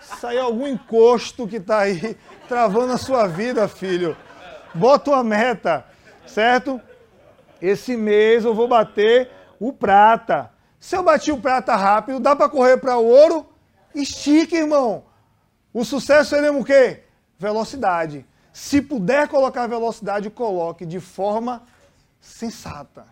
Saiu 0.00 0.42
algum 0.42 0.66
encosto 0.66 1.46
que 1.46 1.56
está 1.56 1.80
aí 1.80 2.16
travando 2.48 2.94
a 2.94 2.98
sua 2.98 3.26
vida, 3.26 3.68
filho. 3.68 4.16
Bota 4.74 5.10
uma 5.10 5.22
meta, 5.22 5.86
certo? 6.26 6.80
Esse 7.62 7.96
mês 7.96 8.44
eu 8.44 8.54
vou 8.54 8.66
bater 8.66 9.30
o 9.60 9.72
prata. 9.72 10.50
Se 10.80 10.96
eu 10.96 11.02
bati 11.02 11.30
o 11.30 11.40
prata 11.40 11.76
rápido, 11.76 12.18
dá 12.18 12.34
para 12.34 12.48
correr 12.48 12.76
para 12.78 12.98
o 12.98 13.06
ouro? 13.06 13.46
Estica, 13.94 14.56
irmão. 14.56 15.04
O 15.72 15.84
sucesso 15.84 16.30
seria 16.30 16.52
o 16.52 16.64
quê? 16.64 17.04
Velocidade. 17.38 18.26
Se 18.52 18.82
puder 18.82 19.28
colocar 19.28 19.66
velocidade, 19.66 20.28
coloque 20.28 20.84
de 20.84 21.00
forma 21.00 21.62
sensata. 22.20 23.06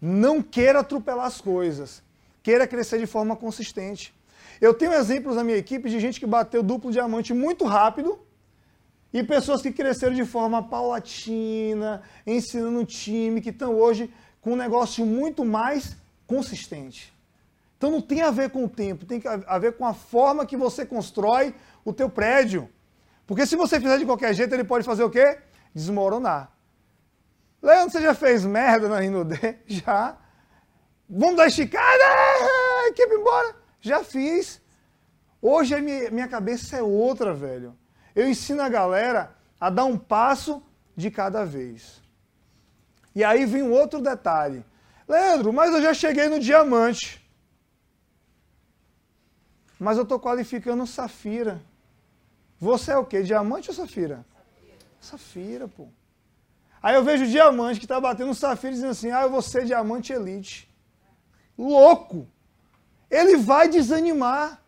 Não 0.00 0.42
queira 0.42 0.80
atropelar 0.80 1.26
as 1.26 1.40
coisas. 1.40 2.02
Queira 2.42 2.66
crescer 2.66 2.98
de 2.98 3.06
forma 3.06 3.34
consistente. 3.34 4.14
Eu 4.60 4.74
tenho 4.74 4.92
exemplos 4.92 5.36
na 5.36 5.44
minha 5.44 5.56
equipe 5.56 5.88
de 5.88 5.98
gente 5.98 6.20
que 6.20 6.26
bateu 6.26 6.62
duplo 6.62 6.92
diamante 6.92 7.32
muito 7.32 7.64
rápido 7.64 8.18
e 9.14 9.22
pessoas 9.22 9.62
que 9.62 9.70
cresceram 9.70 10.12
de 10.12 10.24
forma 10.24 10.60
paulatina, 10.60 12.02
ensinando 12.26 12.80
o 12.80 12.84
time, 12.84 13.40
que 13.40 13.50
estão 13.50 13.72
hoje 13.72 14.12
com 14.40 14.54
um 14.54 14.56
negócio 14.56 15.06
muito 15.06 15.44
mais 15.44 15.96
consistente. 16.26 17.14
Então 17.78 17.92
não 17.92 18.00
tem 18.00 18.22
a 18.22 18.32
ver 18.32 18.50
com 18.50 18.64
o 18.64 18.68
tempo, 18.68 19.06
tem 19.06 19.22
a 19.46 19.56
ver 19.56 19.76
com 19.76 19.86
a 19.86 19.94
forma 19.94 20.44
que 20.44 20.56
você 20.56 20.84
constrói 20.84 21.54
o 21.84 21.92
teu 21.92 22.10
prédio. 22.10 22.68
Porque 23.24 23.46
se 23.46 23.54
você 23.54 23.78
fizer 23.80 23.98
de 23.98 24.04
qualquer 24.04 24.34
jeito, 24.34 24.52
ele 24.52 24.64
pode 24.64 24.84
fazer 24.84 25.04
o 25.04 25.10
quê? 25.10 25.38
Desmoronar. 25.72 26.50
Leandro, 27.62 27.92
você 27.92 28.02
já 28.02 28.14
fez 28.14 28.44
merda 28.44 28.88
na 28.88 28.98
Rinode? 28.98 29.38
Já. 29.64 30.18
Vamos 31.08 31.36
dar 31.36 31.46
esticada, 31.46 32.04
equipe 32.88 33.14
embora. 33.14 33.54
Já 33.80 34.02
fiz. 34.02 34.60
Hoje 35.40 35.72
a 35.74 35.80
minha 35.80 36.26
cabeça 36.26 36.76
é 36.76 36.82
outra, 36.82 37.32
velho. 37.32 37.76
Eu 38.14 38.28
ensino 38.28 38.62
a 38.62 38.68
galera 38.68 39.34
a 39.60 39.70
dar 39.70 39.84
um 39.84 39.98
passo 39.98 40.62
de 40.96 41.10
cada 41.10 41.44
vez. 41.44 42.02
E 43.14 43.24
aí 43.24 43.44
vem 43.44 43.62
um 43.62 43.72
outro 43.72 44.00
detalhe. 44.00 44.64
Leandro, 45.08 45.52
mas 45.52 45.72
eu 45.72 45.82
já 45.82 45.92
cheguei 45.92 46.28
no 46.28 46.38
diamante. 46.38 47.24
Mas 49.78 49.96
eu 49.96 50.02
estou 50.04 50.18
qualificando 50.18 50.86
safira. 50.86 51.60
Você 52.58 52.92
é 52.92 52.96
o 52.96 53.04
quê? 53.04 53.22
Diamante 53.22 53.70
ou 53.70 53.74
safira? 53.74 54.24
Safira, 55.00 55.68
pô. 55.68 55.88
Aí 56.82 56.94
eu 56.94 57.04
vejo 57.04 57.24
o 57.24 57.28
diamante 57.28 57.78
que 57.78 57.84
está 57.84 58.00
batendo 58.00 58.34
safira 58.34 58.72
dizendo 58.72 58.90
assim: 58.90 59.10
ah, 59.10 59.22
eu 59.22 59.30
vou 59.30 59.42
ser 59.42 59.64
diamante 59.64 60.12
elite. 60.12 60.68
Louco! 61.56 62.26
Ele 63.10 63.36
vai 63.36 63.68
desanimar. 63.68 64.62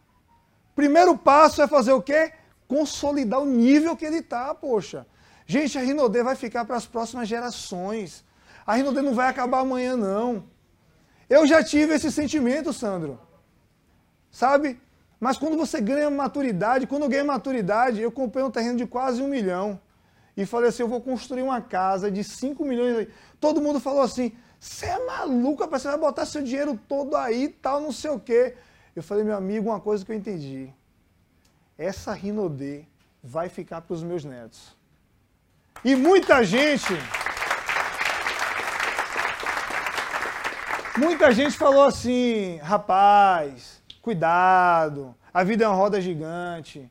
Primeiro 0.75 1.17
passo 1.17 1.63
é 1.63 1.67
fazer 1.67 1.93
o 1.93 2.03
quê? 2.03 2.33
Consolidar 2.69 3.41
o 3.41 3.47
nível 3.47 3.97
que 3.97 4.05
ele 4.05 4.19
está, 4.19 4.55
poxa. 4.55 5.07
Gente, 5.47 5.79
a 5.79 5.81
Rinodê 5.81 6.23
vai 6.23 6.35
ficar 6.35 6.65
para 6.65 6.77
as 6.77 6.87
próximas 6.87 7.29
gerações. 7.29 8.25
A 8.67 8.75
Rinodê 8.75 9.01
não 9.01 9.15
vai 9.15 9.29
acabar 9.29 9.61
amanhã, 9.61 9.97
não. 9.97 10.45
Eu 11.29 11.47
já 11.47 11.63
tive 11.63 11.95
esse 11.95 12.11
sentimento, 12.11 12.73
Sandro. 12.73 13.21
Sabe? 14.31 14.81
Mas 15.21 15.39
quando 15.39 15.57
você 15.57 15.81
ganha 15.81 16.11
maturidade, 16.11 16.87
quando 16.87 17.05
eu 17.05 17.09
ganhei 17.09 17.25
maturidade, 17.25 18.01
eu 18.01 18.13
comprei 18.13 18.45
um 18.45 18.51
terreno 18.51 18.77
de 18.77 18.87
quase 18.87 19.23
um 19.23 19.29
milhão. 19.29 19.81
E 20.37 20.45
falei 20.45 20.69
assim, 20.69 20.83
eu 20.83 20.89
vou 20.89 21.01
construir 21.01 21.43
uma 21.43 21.61
casa 21.61 22.11
de 22.11 22.23
5 22.23 22.65
milhões. 22.65 23.09
Todo 23.41 23.63
mundo 23.63 23.81
falou 23.81 24.03
assim, 24.03 24.33
você 24.61 24.87
é 24.87 25.07
maluco, 25.07 25.67
você 25.67 25.89
vai 25.89 25.99
botar 25.99 26.27
seu 26.27 26.43
dinheiro 26.43 26.79
todo 26.87 27.17
aí, 27.17 27.49
tal, 27.49 27.81
não 27.81 27.93
sei 27.93 28.11
o 28.11 28.21
quê. 28.21 28.55
Eu 28.95 29.03
falei, 29.03 29.25
meu 29.25 29.37
amigo, 29.37 29.69
uma 29.71 29.81
coisa 29.81 30.05
que 30.05 30.13
eu 30.13 30.17
entendi. 30.17 30.73
Essa 31.79 32.13
Rinodê 32.13 32.85
vai 33.23 33.49
ficar 33.49 33.83
para 33.83 33.95
os 33.95 34.03
meus 34.03 34.25
netos. 34.25 34.75
E 35.85 35.95
muita 35.95 36.43
gente. 36.43 36.95
Muita 40.99 41.31
gente 41.33 41.57
falou 41.59 41.85
assim, 41.85 42.57
rapaz, 42.63 43.83
cuidado, 44.01 45.15
a 45.33 45.45
vida 45.45 45.65
é 45.65 45.69
uma 45.69 45.77
roda 45.77 46.01
gigante. 46.01 46.91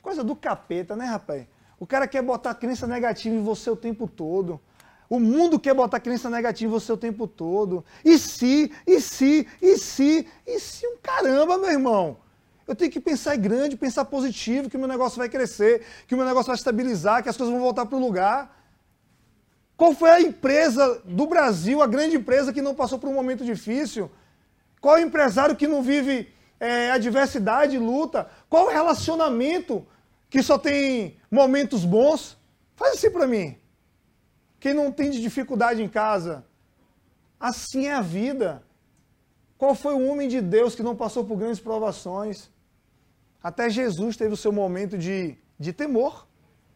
Coisa 0.00 0.22
do 0.22 0.36
capeta, 0.36 0.94
né, 0.94 1.06
rapaz? 1.06 1.46
O 1.78 1.84
cara 1.84 2.06
quer 2.06 2.22
botar 2.22 2.54
crença 2.54 2.86
negativa 2.86 3.34
em 3.34 3.42
você 3.42 3.68
o 3.68 3.74
tempo 3.76 4.06
todo. 4.06 4.60
O 5.08 5.18
mundo 5.18 5.58
quer 5.58 5.74
botar 5.74 5.98
crença 5.98 6.30
negativa 6.30 6.70
em 6.70 6.72
você 6.72 6.92
o 6.92 6.96
tempo 6.96 7.26
todo. 7.26 7.84
E 8.04 8.16
se, 8.16 8.72
e 8.86 9.00
se, 9.00 9.48
e 9.60 9.76
se, 9.76 10.28
e 10.46 10.60
se 10.60 10.86
um 10.86 10.98
caramba, 11.02 11.58
meu 11.58 11.70
irmão. 11.70 12.16
Eu 12.70 12.76
tenho 12.76 12.92
que 12.92 13.00
pensar 13.00 13.34
grande, 13.34 13.76
pensar 13.76 14.04
positivo, 14.04 14.70
que 14.70 14.76
o 14.76 14.78
meu 14.78 14.86
negócio 14.86 15.18
vai 15.18 15.28
crescer, 15.28 15.84
que 16.06 16.14
o 16.14 16.16
meu 16.16 16.24
negócio 16.24 16.46
vai 16.46 16.54
estabilizar, 16.54 17.20
que 17.20 17.28
as 17.28 17.36
coisas 17.36 17.52
vão 17.52 17.60
voltar 17.60 17.84
para 17.84 17.98
o 17.98 18.00
lugar. 18.00 18.64
Qual 19.76 19.92
foi 19.92 20.08
a 20.08 20.20
empresa 20.20 21.02
do 21.04 21.26
Brasil, 21.26 21.82
a 21.82 21.88
grande 21.88 22.14
empresa 22.14 22.52
que 22.52 22.62
não 22.62 22.72
passou 22.72 22.96
por 22.96 23.10
um 23.10 23.12
momento 23.12 23.44
difícil? 23.44 24.08
Qual 24.80 24.96
é 24.96 25.00
o 25.00 25.04
empresário 25.04 25.56
que 25.56 25.66
não 25.66 25.82
vive 25.82 26.32
é, 26.60 26.92
adversidade, 26.92 27.76
luta? 27.76 28.30
Qual 28.48 28.66
o 28.66 28.70
relacionamento 28.70 29.84
que 30.28 30.40
só 30.40 30.56
tem 30.56 31.16
momentos 31.28 31.84
bons? 31.84 32.38
Faz 32.76 32.94
assim 32.94 33.10
para 33.10 33.26
mim. 33.26 33.58
Quem 34.60 34.74
não 34.74 34.92
tem 34.92 35.10
dificuldade 35.10 35.82
em 35.82 35.88
casa? 35.88 36.44
Assim 37.40 37.88
é 37.88 37.94
a 37.94 38.00
vida. 38.00 38.62
Qual 39.58 39.74
foi 39.74 39.92
o 39.94 40.06
homem 40.06 40.28
de 40.28 40.40
Deus 40.40 40.76
que 40.76 40.84
não 40.84 40.94
passou 40.94 41.24
por 41.24 41.36
grandes 41.36 41.58
provações? 41.58 42.48
Até 43.42 43.68
Jesus 43.70 44.16
teve 44.16 44.34
o 44.34 44.36
seu 44.36 44.52
momento 44.52 44.98
de, 44.98 45.36
de 45.58 45.72
temor. 45.72 46.26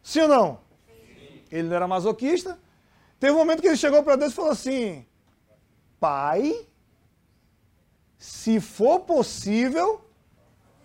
Sim 0.02 0.20
ou 0.22 0.28
não? 0.28 0.60
Sim. 0.86 1.42
Ele 1.50 1.68
não 1.68 1.76
era 1.76 1.86
masoquista. 1.86 2.58
Teve 3.20 3.32
um 3.32 3.38
momento 3.38 3.60
que 3.60 3.68
ele 3.68 3.76
chegou 3.76 4.02
para 4.02 4.16
Deus 4.16 4.32
e 4.32 4.36
falou 4.36 4.50
assim: 4.50 5.06
Pai, 6.00 6.66
se 8.18 8.60
for 8.60 9.00
possível, 9.00 10.04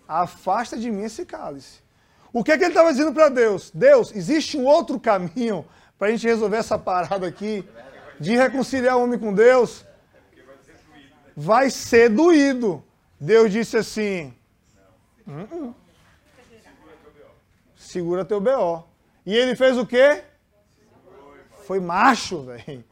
afasta 0.06 0.76
de 0.76 0.90
mim 0.90 1.04
esse 1.04 1.24
cálice. 1.24 1.80
O 2.32 2.44
que, 2.44 2.52
é 2.52 2.58
que 2.58 2.64
ele 2.64 2.70
estava 2.70 2.92
dizendo 2.92 3.12
para 3.12 3.28
Deus? 3.28 3.70
Deus, 3.74 4.14
existe 4.14 4.56
um 4.56 4.64
outro 4.64 5.00
caminho 5.00 5.64
para 5.98 6.08
a 6.08 6.10
gente 6.10 6.26
resolver 6.26 6.56
essa 6.56 6.78
parada 6.78 7.26
aqui 7.26 7.64
de 8.20 8.36
reconciliar 8.36 8.96
o 8.96 9.02
homem 9.02 9.18
com 9.18 9.32
Deus, 9.32 9.84
vai 11.36 11.70
ser 11.70 12.10
doído. 12.10 12.84
Deus 13.18 13.50
disse 13.50 13.76
assim: 13.76 14.34
uh 15.30 15.66
-uh. 15.66 15.74
segura 17.76 18.24
teu 18.24 18.40
BO. 18.40 18.84
E 19.24 19.34
ele 19.34 19.54
fez 19.54 19.78
o 19.78 19.86
quê? 19.86 20.24
Foi 21.66 21.80
macho, 21.80 22.42
velho. 22.42 22.84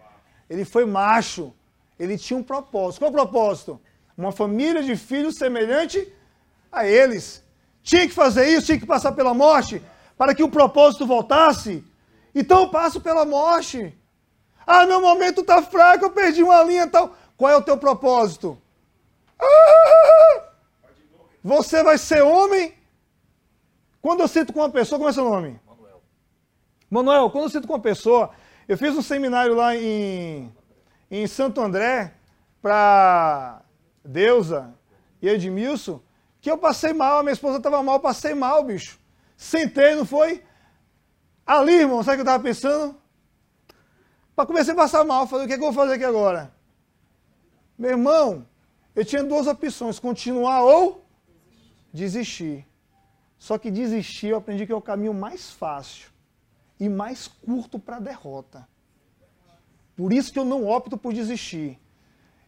Ele 0.48 0.64
foi 0.64 0.84
macho. 0.84 1.52
Ele 1.98 2.16
tinha 2.16 2.38
um 2.38 2.42
propósito. 2.42 3.00
Qual 3.00 3.10
o 3.10 3.14
propósito? 3.14 3.80
Uma 4.16 4.32
família 4.32 4.82
de 4.82 4.96
filhos 4.96 5.36
semelhante 5.36 6.12
a 6.70 6.86
eles. 6.86 7.44
Tinha 7.82 8.06
que 8.06 8.14
fazer 8.14 8.46
isso, 8.48 8.66
tinha 8.66 8.78
que 8.78 8.86
passar 8.86 9.12
pela 9.12 9.34
morte 9.34 9.82
para 10.16 10.34
que 10.34 10.42
o 10.42 10.50
propósito 10.50 11.06
voltasse. 11.06 11.84
Então 12.34 12.62
eu 12.62 12.70
passo 12.70 13.00
pela 13.00 13.24
morte. 13.24 13.96
Ah, 14.66 14.84
meu 14.84 15.00
momento 15.00 15.40
está 15.40 15.62
fraco, 15.62 16.04
eu 16.04 16.10
perdi 16.10 16.42
uma 16.42 16.62
linha 16.62 16.86
tal. 16.86 17.16
Qual 17.36 17.50
é 17.50 17.56
o 17.56 17.62
teu 17.62 17.78
propósito? 17.78 18.58
Ah, 19.40 19.97
você 21.48 21.82
vai 21.82 21.96
ser 21.96 22.22
homem? 22.22 22.74
Quando 24.02 24.20
eu 24.20 24.28
sinto 24.28 24.52
com 24.52 24.60
uma 24.60 24.70
pessoa, 24.70 24.98
como 24.98 25.08
é 25.08 25.12
seu 25.14 25.24
nome? 25.24 25.58
Manuel. 25.66 26.02
Manuel, 26.90 27.30
quando 27.30 27.44
eu 27.44 27.50
sinto 27.50 27.66
com 27.66 27.72
uma 27.72 27.80
pessoa, 27.80 28.30
eu 28.68 28.76
fiz 28.76 28.94
um 28.94 29.00
seminário 29.00 29.54
lá 29.54 29.74
em, 29.74 30.54
em 31.10 31.26
Santo 31.26 31.62
André 31.62 32.12
para 32.60 33.62
Deusa 34.04 34.74
e 35.22 35.28
Edmilson, 35.28 36.02
que 36.38 36.50
eu 36.50 36.58
passei 36.58 36.92
mal, 36.92 37.20
a 37.20 37.22
minha 37.22 37.32
esposa 37.32 37.56
estava 37.56 37.82
mal, 37.82 37.98
passei 37.98 38.34
mal, 38.34 38.62
bicho. 38.62 39.00
Sentei, 39.34 39.94
não 39.94 40.04
foi? 40.04 40.44
Ali, 41.46 41.76
irmão, 41.76 42.02
sabe 42.02 42.16
o 42.16 42.16
que 42.16 42.28
eu 42.28 42.30
estava 42.30 42.42
pensando? 42.42 42.94
Para 44.36 44.44
comecei 44.44 44.74
a 44.74 44.76
passar 44.76 45.02
mal, 45.02 45.26
falei, 45.26 45.46
o 45.46 45.48
que, 45.48 45.54
é 45.54 45.56
que 45.56 45.64
eu 45.64 45.72
vou 45.72 45.82
fazer 45.82 45.94
aqui 45.94 46.04
agora? 46.04 46.52
Meu 47.78 47.92
irmão, 47.92 48.46
eu 48.94 49.02
tinha 49.02 49.24
duas 49.24 49.46
opções, 49.46 49.98
continuar 49.98 50.62
ou 50.62 51.07
desistir. 51.98 52.66
Só 53.38 53.58
que 53.58 53.70
desistir 53.70 54.28
eu 54.28 54.38
aprendi 54.38 54.66
que 54.66 54.72
é 54.72 54.76
o 54.76 54.80
caminho 54.80 55.12
mais 55.12 55.50
fácil 55.50 56.10
e 56.80 56.88
mais 56.88 57.28
curto 57.28 57.78
para 57.78 57.96
a 57.96 58.00
derrota. 58.00 58.66
Por 59.96 60.12
isso 60.12 60.32
que 60.32 60.38
eu 60.38 60.44
não 60.44 60.66
opto 60.66 60.96
por 60.96 61.12
desistir. 61.12 61.78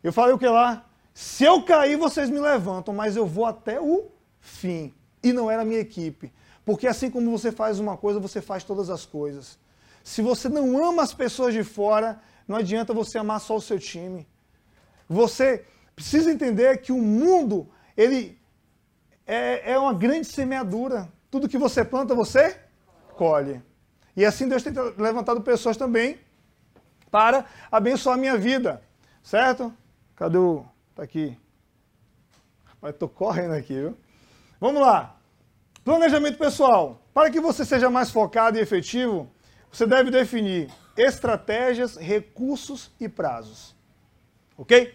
Eu 0.03 0.13
falei 0.13 0.35
o 0.35 0.39
que 0.39 0.47
lá? 0.47 0.87
Se 1.13 1.45
eu 1.45 1.63
cair, 1.63 1.97
vocês 1.97 2.31
me 2.31 2.39
levantam, 2.39 2.95
mas 2.95 3.17
eu 3.17 3.27
vou 3.27 3.45
até 3.45 3.81
o 3.81 4.09
fim. 4.41 4.95
E 5.23 5.33
não 5.33 5.51
era 5.51 5.63
a 5.63 5.65
minha 5.65 5.81
equipe. 5.81 6.33
Porque 6.65 6.87
assim 6.87 7.11
como 7.11 7.31
você 7.31 7.51
faz 7.51 7.79
uma 7.79 7.97
coisa, 7.97 8.21
você 8.21 8.41
faz 8.41 8.65
todas 8.65 8.89
as 8.89 9.05
coisas. 9.05 9.59
Se 10.03 10.23
você 10.23 10.49
não 10.49 10.83
ama 10.83 11.03
as 11.03 11.13
pessoas 11.13 11.53
de 11.53 11.65
fora, 11.65 12.21
não 12.47 12.57
adianta 12.57 12.95
você 12.95 13.19
amar 13.19 13.41
só 13.41 13.57
o 13.57 13.61
seu 13.61 13.79
time. 13.79 14.27
Você 15.09 15.65
precisa 15.95 16.31
entender 16.31 16.81
que 16.81 16.93
o 16.93 16.99
mundo, 16.99 17.69
ele 17.97 18.39
é, 19.31 19.73
é 19.73 19.79
uma 19.79 19.95
grande 19.95 20.27
semeadura. 20.27 21.09
Tudo 21.31 21.49
que 21.49 21.57
você 21.57 21.85
planta, 21.85 22.16
você 22.16 22.59
colhe. 23.16 23.62
E 24.16 24.25
assim 24.25 24.49
Deus 24.49 24.64
tem 24.64 24.72
levantado 24.99 25.41
pessoas 25.41 25.76
também 25.76 26.18
para 27.12 27.45
abençoar 27.70 28.16
a 28.16 28.20
minha 28.20 28.37
vida. 28.37 28.83
Certo? 29.22 29.72
Cadê 30.16 30.37
o. 30.37 30.64
Tá 30.97 31.05
aqui. 31.05 31.39
Mas 32.83 32.97
tô 32.97 33.09
correndo 33.09 33.55
aqui, 33.55 33.74
viu? 33.74 33.97
Vamos 34.59 34.83
lá. 34.83 35.16
Planejamento 35.85 36.37
pessoal. 36.37 37.01
Para 37.14 37.31
que 37.31 37.41
você 37.41 37.64
seja 37.64 37.89
mais 37.89 38.11
focado 38.11 38.59
e 38.59 38.61
efetivo, 38.61 39.31
você 39.70 39.87
deve 39.87 40.11
definir 40.11 40.68
estratégias, 40.97 41.97
recursos 41.97 42.91
e 42.99 43.09
prazos. 43.09 43.76
Ok? 44.59 44.93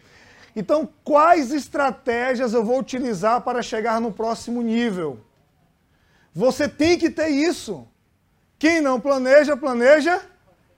Então, 0.55 0.87
quais 1.03 1.51
estratégias 1.51 2.53
eu 2.53 2.63
vou 2.63 2.79
utilizar 2.79 3.41
para 3.41 3.61
chegar 3.61 3.99
no 3.99 4.11
próximo 4.11 4.61
nível? 4.61 5.19
Você 6.33 6.67
tem 6.69 6.97
que 6.97 7.09
ter 7.09 7.27
isso. 7.27 7.85
Quem 8.57 8.79
não 8.79 8.99
planeja, 8.99 9.57
planeja 9.57 10.21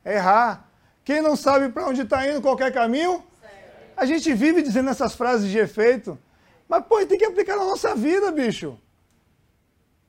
errar. 0.03 0.67
Quem 1.05 1.21
não 1.21 1.35
sabe 1.35 1.69
para 1.69 1.87
onde 1.87 2.01
está 2.01 2.27
indo 2.27 2.41
qualquer 2.41 2.73
caminho, 2.73 3.23
a 3.95 4.05
gente 4.05 4.33
vive 4.33 4.61
dizendo 4.61 4.89
essas 4.89 5.13
frases 5.13 5.49
de 5.49 5.57
efeito. 5.57 6.17
Mas, 6.67 6.83
pô, 6.85 7.05
tem 7.05 7.17
que 7.17 7.25
aplicar 7.25 7.55
na 7.55 7.63
nossa 7.63 7.95
vida, 7.95 8.31
bicho. 8.31 8.77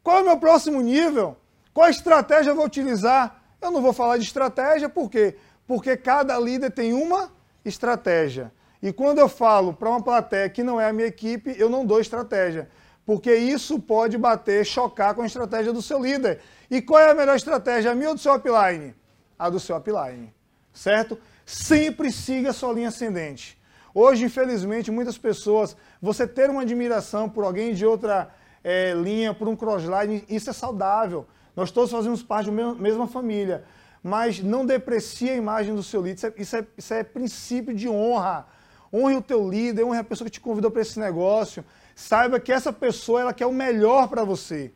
Qual 0.02 0.18
é 0.18 0.22
o 0.22 0.24
meu 0.24 0.38
próximo 0.38 0.80
nível? 0.80 1.36
Qual 1.72 1.88
estratégia 1.88 2.50
eu 2.50 2.56
vou 2.56 2.64
utilizar? 2.64 3.42
Eu 3.60 3.70
não 3.70 3.82
vou 3.82 3.92
falar 3.92 4.16
de 4.16 4.24
estratégia, 4.24 4.88
por 4.88 5.10
quê? 5.10 5.36
Porque 5.66 5.96
cada 5.96 6.38
líder 6.38 6.70
tem 6.70 6.92
uma 6.92 7.30
estratégia. 7.64 8.50
E 8.82 8.92
quando 8.92 9.18
eu 9.18 9.28
falo 9.28 9.72
para 9.72 9.88
uma 9.88 10.02
plateia 10.02 10.48
que 10.48 10.62
não 10.62 10.80
é 10.80 10.88
a 10.88 10.92
minha 10.92 11.08
equipe, 11.08 11.54
eu 11.58 11.68
não 11.68 11.84
dou 11.84 12.00
estratégia. 12.00 12.68
Porque 13.04 13.34
isso 13.34 13.80
pode 13.80 14.18
bater, 14.18 14.64
chocar 14.64 15.14
com 15.14 15.22
a 15.22 15.26
estratégia 15.26 15.72
do 15.72 15.82
seu 15.82 16.00
líder. 16.00 16.40
E 16.70 16.80
qual 16.82 17.00
é 17.00 17.10
a 17.10 17.14
melhor 17.14 17.36
estratégia, 17.36 17.90
a 17.90 17.94
minha 17.94 18.10
ou 18.10 18.14
do 18.14 18.20
seu 18.20 18.34
upline? 18.34 18.94
A 19.38 19.48
do 19.48 19.58
seu 19.58 19.76
upline. 19.76 20.32
Certo? 20.72 21.18
Sempre 21.44 22.12
siga 22.12 22.50
a 22.50 22.52
sua 22.52 22.72
linha 22.72 22.88
ascendente. 22.88 23.58
Hoje, 23.94 24.24
infelizmente, 24.26 24.90
muitas 24.90 25.16
pessoas, 25.16 25.76
você 26.00 26.26
ter 26.26 26.50
uma 26.50 26.62
admiração 26.62 27.28
por 27.28 27.44
alguém 27.44 27.72
de 27.72 27.86
outra 27.86 28.30
é, 28.62 28.92
linha, 28.92 29.32
por 29.32 29.48
um 29.48 29.56
crossline, 29.56 30.24
isso 30.28 30.50
é 30.50 30.52
saudável. 30.52 31.26
Nós 31.56 31.70
todos 31.70 31.90
fazemos 31.90 32.22
parte 32.22 32.50
da 32.50 32.74
mesma 32.74 33.08
família. 33.08 33.64
Mas 34.02 34.40
não 34.40 34.64
deprecie 34.64 35.30
a 35.30 35.34
imagem 35.34 35.74
do 35.74 35.82
seu 35.82 36.02
líder. 36.02 36.14
Isso 36.16 36.26
é, 36.26 36.32
isso 36.36 36.56
é, 36.56 36.66
isso 36.76 36.94
é 36.94 37.02
princípio 37.02 37.74
de 37.74 37.88
honra. 37.88 38.46
Honre 38.92 39.16
o 39.16 39.22
teu 39.22 39.48
líder, 39.48 39.84
honre 39.84 39.98
a 39.98 40.04
pessoa 40.04 40.26
que 40.26 40.32
te 40.32 40.40
convidou 40.40 40.70
para 40.70 40.82
esse 40.82 40.98
negócio. 40.98 41.64
Saiba 41.94 42.40
que 42.40 42.52
essa 42.52 42.72
pessoa 42.72 43.20
ela 43.20 43.34
quer 43.34 43.46
o 43.46 43.52
melhor 43.52 44.08
para 44.08 44.24
você. 44.24 44.72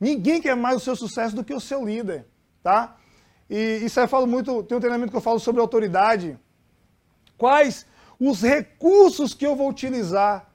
Ninguém 0.00 0.40
quer 0.40 0.56
mais 0.56 0.76
o 0.76 0.80
seu 0.80 0.96
sucesso 0.96 1.36
do 1.36 1.44
que 1.44 1.54
o 1.54 1.60
seu 1.60 1.84
líder, 1.84 2.26
tá? 2.62 2.96
E 3.48 3.80
isso 3.84 4.00
aí 4.00 4.04
eu 4.04 4.08
falo 4.08 4.26
muito, 4.26 4.62
tem 4.62 4.76
um 4.76 4.80
treinamento 4.80 5.10
que 5.10 5.16
eu 5.16 5.20
falo 5.20 5.38
sobre 5.38 5.60
autoridade. 5.60 6.38
Quais 7.36 7.86
os 8.18 8.42
recursos 8.42 9.34
que 9.34 9.46
eu 9.46 9.54
vou 9.54 9.68
utilizar? 9.68 10.50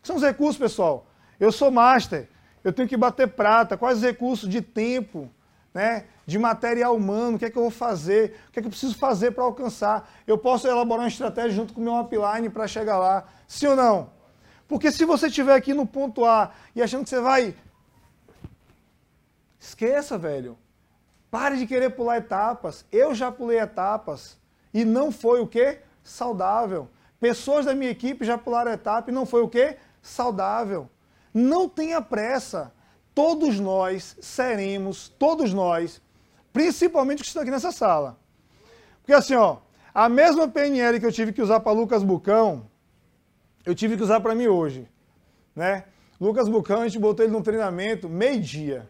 Que 0.00 0.08
são 0.08 0.16
os 0.16 0.22
recursos, 0.22 0.58
pessoal? 0.58 1.06
Eu 1.38 1.52
sou 1.52 1.70
master, 1.70 2.28
eu 2.64 2.72
tenho 2.72 2.88
que 2.88 2.96
bater 2.96 3.28
prata. 3.28 3.76
Quais 3.76 3.98
os 3.98 4.04
recursos 4.04 4.48
de 4.48 4.60
tempo, 4.60 5.30
né? 5.72 6.06
De 6.30 6.38
material 6.38 6.94
humano, 6.94 7.34
o 7.34 7.38
que 7.40 7.44
é 7.44 7.50
que 7.50 7.58
eu 7.58 7.62
vou 7.62 7.72
fazer, 7.72 8.36
o 8.48 8.52
que 8.52 8.60
é 8.60 8.62
que 8.62 8.68
eu 8.68 8.70
preciso 8.70 8.96
fazer 8.96 9.32
para 9.32 9.42
alcançar. 9.42 10.08
Eu 10.28 10.38
posso 10.38 10.68
elaborar 10.68 11.02
uma 11.02 11.08
estratégia 11.08 11.50
junto 11.50 11.74
com 11.74 11.80
o 11.80 11.84
meu 11.84 11.98
upline 11.98 12.48
para 12.48 12.68
chegar 12.68 12.98
lá, 12.98 13.26
sim 13.48 13.66
ou 13.66 13.74
não? 13.74 14.10
Porque 14.68 14.92
se 14.92 15.04
você 15.04 15.26
estiver 15.26 15.54
aqui 15.54 15.74
no 15.74 15.84
ponto 15.84 16.24
A 16.24 16.52
e 16.72 16.80
achando 16.80 17.02
que 17.02 17.10
você 17.10 17.20
vai. 17.20 17.52
Esqueça, 19.58 20.16
velho. 20.16 20.56
Pare 21.32 21.58
de 21.58 21.66
querer 21.66 21.90
pular 21.90 22.18
etapas. 22.18 22.84
Eu 22.92 23.12
já 23.12 23.32
pulei 23.32 23.58
etapas 23.58 24.38
e 24.72 24.84
não 24.84 25.10
foi 25.10 25.40
o 25.40 25.48
quê? 25.48 25.80
Saudável. 26.04 26.88
Pessoas 27.18 27.66
da 27.66 27.74
minha 27.74 27.90
equipe 27.90 28.24
já 28.24 28.38
pularam 28.38 28.70
etapa 28.70 29.10
e 29.10 29.12
não 29.12 29.26
foi 29.26 29.42
o 29.42 29.48
quê? 29.48 29.78
Saudável. 30.00 30.88
Não 31.34 31.68
tenha 31.68 32.00
pressa. 32.00 32.72
Todos 33.12 33.58
nós 33.58 34.16
seremos, 34.20 35.08
todos 35.08 35.52
nós, 35.52 36.00
principalmente 36.52 37.22
que 37.22 37.26
estão 37.26 37.42
aqui 37.42 37.50
nessa 37.50 37.72
sala. 37.72 38.18
Porque 39.00 39.12
assim, 39.12 39.34
ó, 39.34 39.58
a 39.92 40.08
mesma 40.08 40.48
PNL 40.48 41.00
que 41.00 41.06
eu 41.06 41.12
tive 41.12 41.32
que 41.32 41.42
usar 41.42 41.60
para 41.60 41.72
Lucas 41.72 42.02
Bucão, 42.02 42.66
eu 43.64 43.74
tive 43.74 43.96
que 43.96 44.02
usar 44.02 44.20
para 44.20 44.34
mim 44.34 44.46
hoje, 44.46 44.88
né? 45.54 45.84
Lucas 46.20 46.48
Bucão, 46.48 46.82
a 46.82 46.88
gente 46.88 46.98
botou 46.98 47.24
ele 47.24 47.32
no 47.32 47.42
treinamento 47.42 48.08
meio-dia. 48.08 48.88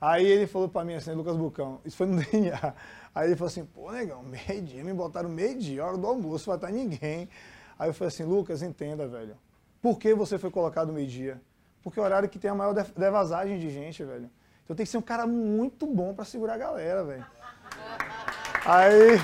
Aí 0.00 0.26
ele 0.26 0.46
falou 0.46 0.68
para 0.68 0.84
mim 0.84 0.94
assim, 0.94 1.12
Lucas 1.12 1.36
Bucão, 1.36 1.80
isso 1.84 1.96
foi 1.96 2.06
no 2.06 2.16
DNA. 2.22 2.74
Aí 3.14 3.28
ele 3.28 3.36
falou 3.36 3.48
assim, 3.48 3.64
pô, 3.64 3.90
negão, 3.90 4.22
meio-dia, 4.22 4.84
me 4.84 4.92
botaram 4.92 5.28
meio-dia, 5.28 5.84
hora 5.84 5.96
do 5.96 6.06
almoço, 6.06 6.46
vai 6.46 6.56
estar 6.56 6.70
ninguém. 6.70 7.28
Aí 7.78 7.88
eu 7.88 7.94
falei 7.94 8.08
assim, 8.08 8.24
Lucas, 8.24 8.62
entenda, 8.62 9.06
velho. 9.06 9.36
Por 9.80 9.98
que 9.98 10.12
você 10.14 10.38
foi 10.38 10.50
colocado 10.50 10.92
meio-dia? 10.92 11.40
Porque 11.82 11.98
é 11.98 12.02
o 12.02 12.04
horário 12.04 12.28
que 12.28 12.38
tem 12.38 12.50
a 12.50 12.54
maior 12.54 12.74
devasagem 12.74 13.58
de 13.58 13.70
gente, 13.70 14.02
velho. 14.04 14.28
Então 14.66 14.76
tem 14.76 14.84
que 14.84 14.92
ser 14.92 14.98
um 14.98 15.02
cara 15.02 15.26
muito 15.26 15.86
bom 15.86 16.12
para 16.12 16.26
segurar 16.26 16.54
a 16.54 16.58
galera, 16.58 17.02
velho. 17.04 17.26
Aí. 18.66 19.18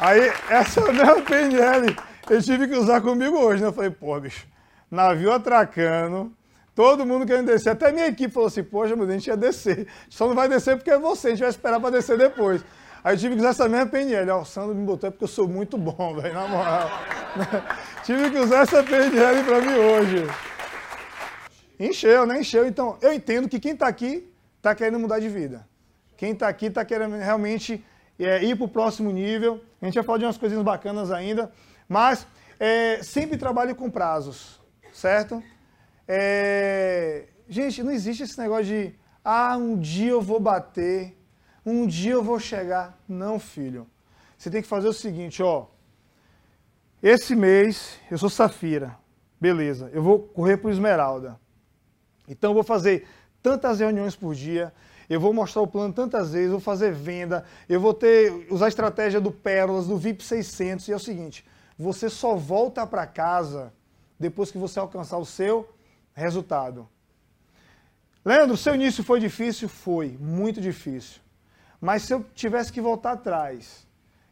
Aí, 0.00 0.32
essa 0.48 0.80
é 0.80 0.92
mesma 0.92 1.22
PNL 1.22 1.94
eu 2.28 2.42
tive 2.42 2.68
que 2.68 2.74
usar 2.74 3.00
comigo 3.00 3.36
hoje, 3.36 3.62
né? 3.62 3.68
Eu 3.68 3.72
falei, 3.72 3.90
pô, 3.90 4.18
bicho, 4.20 4.46
navio 4.90 5.32
atracando, 5.32 6.32
todo 6.74 7.04
mundo 7.04 7.26
querendo 7.26 7.46
descer. 7.46 7.70
Até 7.70 7.92
minha 7.92 8.06
equipe 8.06 8.32
falou 8.32 8.46
assim, 8.46 8.62
poxa, 8.62 8.94
mas 8.96 9.08
a 9.08 9.12
gente 9.12 9.26
ia 9.26 9.36
descer. 9.36 9.86
Só 10.08 10.28
não 10.28 10.34
vai 10.34 10.48
descer 10.48 10.76
porque 10.76 10.90
é 10.90 10.98
você, 10.98 11.28
a 11.28 11.30
gente 11.30 11.40
vai 11.40 11.50
esperar 11.50 11.80
para 11.80 11.90
descer 11.90 12.16
depois. 12.16 12.64
Aí 13.04 13.14
eu 13.14 13.18
tive 13.18 13.34
que 13.34 13.40
usar 13.40 13.50
essa 13.50 13.68
mesma 13.68 13.86
PNL. 13.86 14.30
Ó, 14.30 14.42
o 14.42 14.44
Sandro 14.44 14.74
me 14.74 14.84
botou 14.86 15.08
é 15.08 15.10
porque 15.10 15.24
eu 15.24 15.28
sou 15.28 15.48
muito 15.48 15.76
bom, 15.76 16.14
velho, 16.14 16.34
na 16.34 16.46
moral. 16.46 16.90
tive 18.04 18.30
que 18.30 18.38
usar 18.38 18.60
essa 18.60 18.82
PNL 18.82 19.42
para 19.42 19.60
mim 19.60 19.74
hoje. 19.74 20.26
Encheu, 21.88 22.24
né? 22.24 22.40
Encheu. 22.40 22.66
Então, 22.66 22.96
eu 23.02 23.12
entendo 23.12 23.48
que 23.48 23.58
quem 23.58 23.72
está 23.72 23.88
aqui 23.88 24.32
está 24.56 24.72
querendo 24.74 25.00
mudar 25.00 25.18
de 25.18 25.28
vida. 25.28 25.66
Quem 26.16 26.32
está 26.32 26.46
aqui 26.46 26.66
está 26.66 26.84
querendo 26.84 27.16
realmente 27.16 27.84
é, 28.18 28.44
ir 28.44 28.56
para 28.56 28.66
o 28.66 28.68
próximo 28.68 29.10
nível. 29.10 29.60
A 29.80 29.86
gente 29.86 29.94
vai 29.94 30.04
falar 30.04 30.18
de 30.18 30.24
umas 30.24 30.38
coisinhas 30.38 30.64
bacanas 30.64 31.10
ainda. 31.10 31.50
Mas 31.88 32.24
é, 32.60 33.02
sempre 33.02 33.36
trabalhe 33.36 33.74
com 33.74 33.90
prazos, 33.90 34.60
certo? 34.92 35.42
É, 36.06 37.26
gente, 37.48 37.82
não 37.82 37.90
existe 37.90 38.22
esse 38.22 38.38
negócio 38.38 38.66
de 38.66 38.94
ah, 39.24 39.56
um 39.56 39.76
dia 39.76 40.10
eu 40.10 40.22
vou 40.22 40.38
bater, 40.38 41.16
um 41.66 41.84
dia 41.84 42.12
eu 42.12 42.22
vou 42.22 42.38
chegar. 42.38 42.96
Não, 43.08 43.40
filho. 43.40 43.88
Você 44.38 44.50
tem 44.50 44.62
que 44.62 44.68
fazer 44.68 44.86
o 44.86 44.92
seguinte, 44.92 45.42
ó. 45.42 45.66
Esse 47.02 47.34
mês 47.34 47.98
eu 48.08 48.18
sou 48.18 48.30
Safira. 48.30 48.96
Beleza, 49.40 49.90
eu 49.92 50.00
vou 50.00 50.20
correr 50.20 50.56
para 50.56 50.68
o 50.68 50.70
Esmeralda. 50.70 51.40
Então 52.28 52.50
eu 52.50 52.54
vou 52.54 52.62
fazer 52.62 53.06
tantas 53.42 53.80
reuniões 53.80 54.14
por 54.14 54.34
dia, 54.34 54.72
eu 55.10 55.20
vou 55.20 55.32
mostrar 55.32 55.62
o 55.62 55.66
plano 55.66 55.92
tantas 55.92 56.32
vezes, 56.32 56.50
vou 56.50 56.60
fazer 56.60 56.92
venda, 56.92 57.44
eu 57.68 57.80
vou 57.80 57.92
ter 57.92 58.46
usar 58.50 58.66
a 58.66 58.68
estratégia 58.68 59.20
do 59.20 59.30
Pérolas, 59.30 59.86
do 59.86 59.96
VIP 59.96 60.24
600 60.24 60.88
e 60.88 60.92
é 60.92 60.96
o 60.96 61.00
seguinte, 61.00 61.44
você 61.78 62.08
só 62.08 62.34
volta 62.36 62.86
para 62.86 63.06
casa 63.06 63.72
depois 64.18 64.50
que 64.50 64.58
você 64.58 64.78
alcançar 64.78 65.18
o 65.18 65.26
seu 65.26 65.68
resultado. 66.14 66.88
Leandro, 68.24 68.56
seu 68.56 68.74
início 68.74 69.02
foi 69.02 69.18
difícil? 69.18 69.68
Foi, 69.68 70.16
muito 70.20 70.60
difícil. 70.60 71.20
Mas 71.80 72.02
se 72.02 72.14
eu 72.14 72.24
tivesse 72.34 72.72
que 72.72 72.80
voltar 72.80 73.12
atrás 73.12 73.84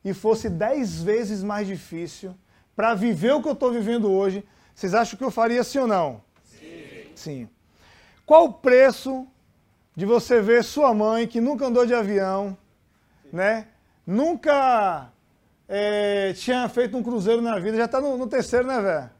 e 0.04 0.14
fosse 0.14 0.48
dez 0.48 1.02
vezes 1.02 1.42
mais 1.42 1.66
difícil 1.66 2.34
para 2.76 2.94
viver 2.94 3.32
o 3.32 3.42
que 3.42 3.48
eu 3.48 3.52
estou 3.52 3.72
vivendo 3.72 4.10
hoje, 4.10 4.44
vocês 4.72 4.94
acham 4.94 5.18
que 5.18 5.24
eu 5.24 5.30
faria 5.30 5.64
sim 5.64 5.80
ou 5.80 5.86
não? 5.88 6.22
Sim. 6.44 7.10
Sim. 7.16 7.48
Qual 8.30 8.44
o 8.44 8.52
preço 8.52 9.26
de 9.96 10.06
você 10.06 10.40
ver 10.40 10.62
sua 10.62 10.94
mãe, 10.94 11.26
que 11.26 11.40
nunca 11.40 11.66
andou 11.66 11.84
de 11.84 11.92
avião, 11.92 12.56
né? 13.32 13.66
Nunca 14.06 15.10
é, 15.68 16.32
tinha 16.34 16.68
feito 16.68 16.96
um 16.96 17.02
cruzeiro 17.02 17.42
na 17.42 17.58
vida, 17.58 17.76
já 17.76 17.86
está 17.86 18.00
no, 18.00 18.16
no, 18.16 18.28
terceiro, 18.28 18.68
né, 18.68 18.80
velho? 18.80 19.10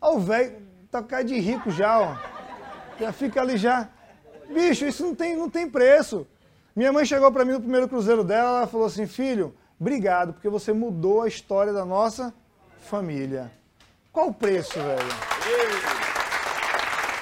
Olha 0.00 0.16
o 0.16 0.18
velho, 0.18 0.62
tá 0.90 1.02
caindo 1.02 1.28
de 1.28 1.38
rico 1.38 1.70
já, 1.70 2.00
ó. 2.00 2.16
Já 2.98 3.12
fica 3.12 3.42
ali 3.42 3.58
já. 3.58 3.90
Bicho, 4.48 4.86
isso 4.86 5.04
não 5.04 5.14
tem, 5.14 5.36
não 5.36 5.50
tem 5.50 5.68
preço. 5.68 6.26
Minha 6.74 6.90
mãe 6.90 7.04
chegou 7.04 7.30
para 7.30 7.44
mim 7.44 7.52
no 7.52 7.60
primeiro 7.60 7.86
cruzeiro 7.86 8.24
dela, 8.24 8.60
ela 8.60 8.66
falou 8.66 8.86
assim, 8.86 9.06
filho, 9.06 9.54
obrigado, 9.78 10.32
porque 10.32 10.48
você 10.48 10.72
mudou 10.72 11.20
a 11.20 11.28
história 11.28 11.74
da 11.74 11.84
nossa 11.84 12.32
família. 12.80 13.52
Qual 14.10 14.28
o 14.28 14.32
preço, 14.32 14.72
velho? 14.72 15.97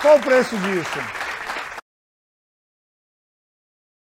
Qual 0.01 0.17
o 0.17 0.21
preço 0.21 0.57
disso? 0.59 1.26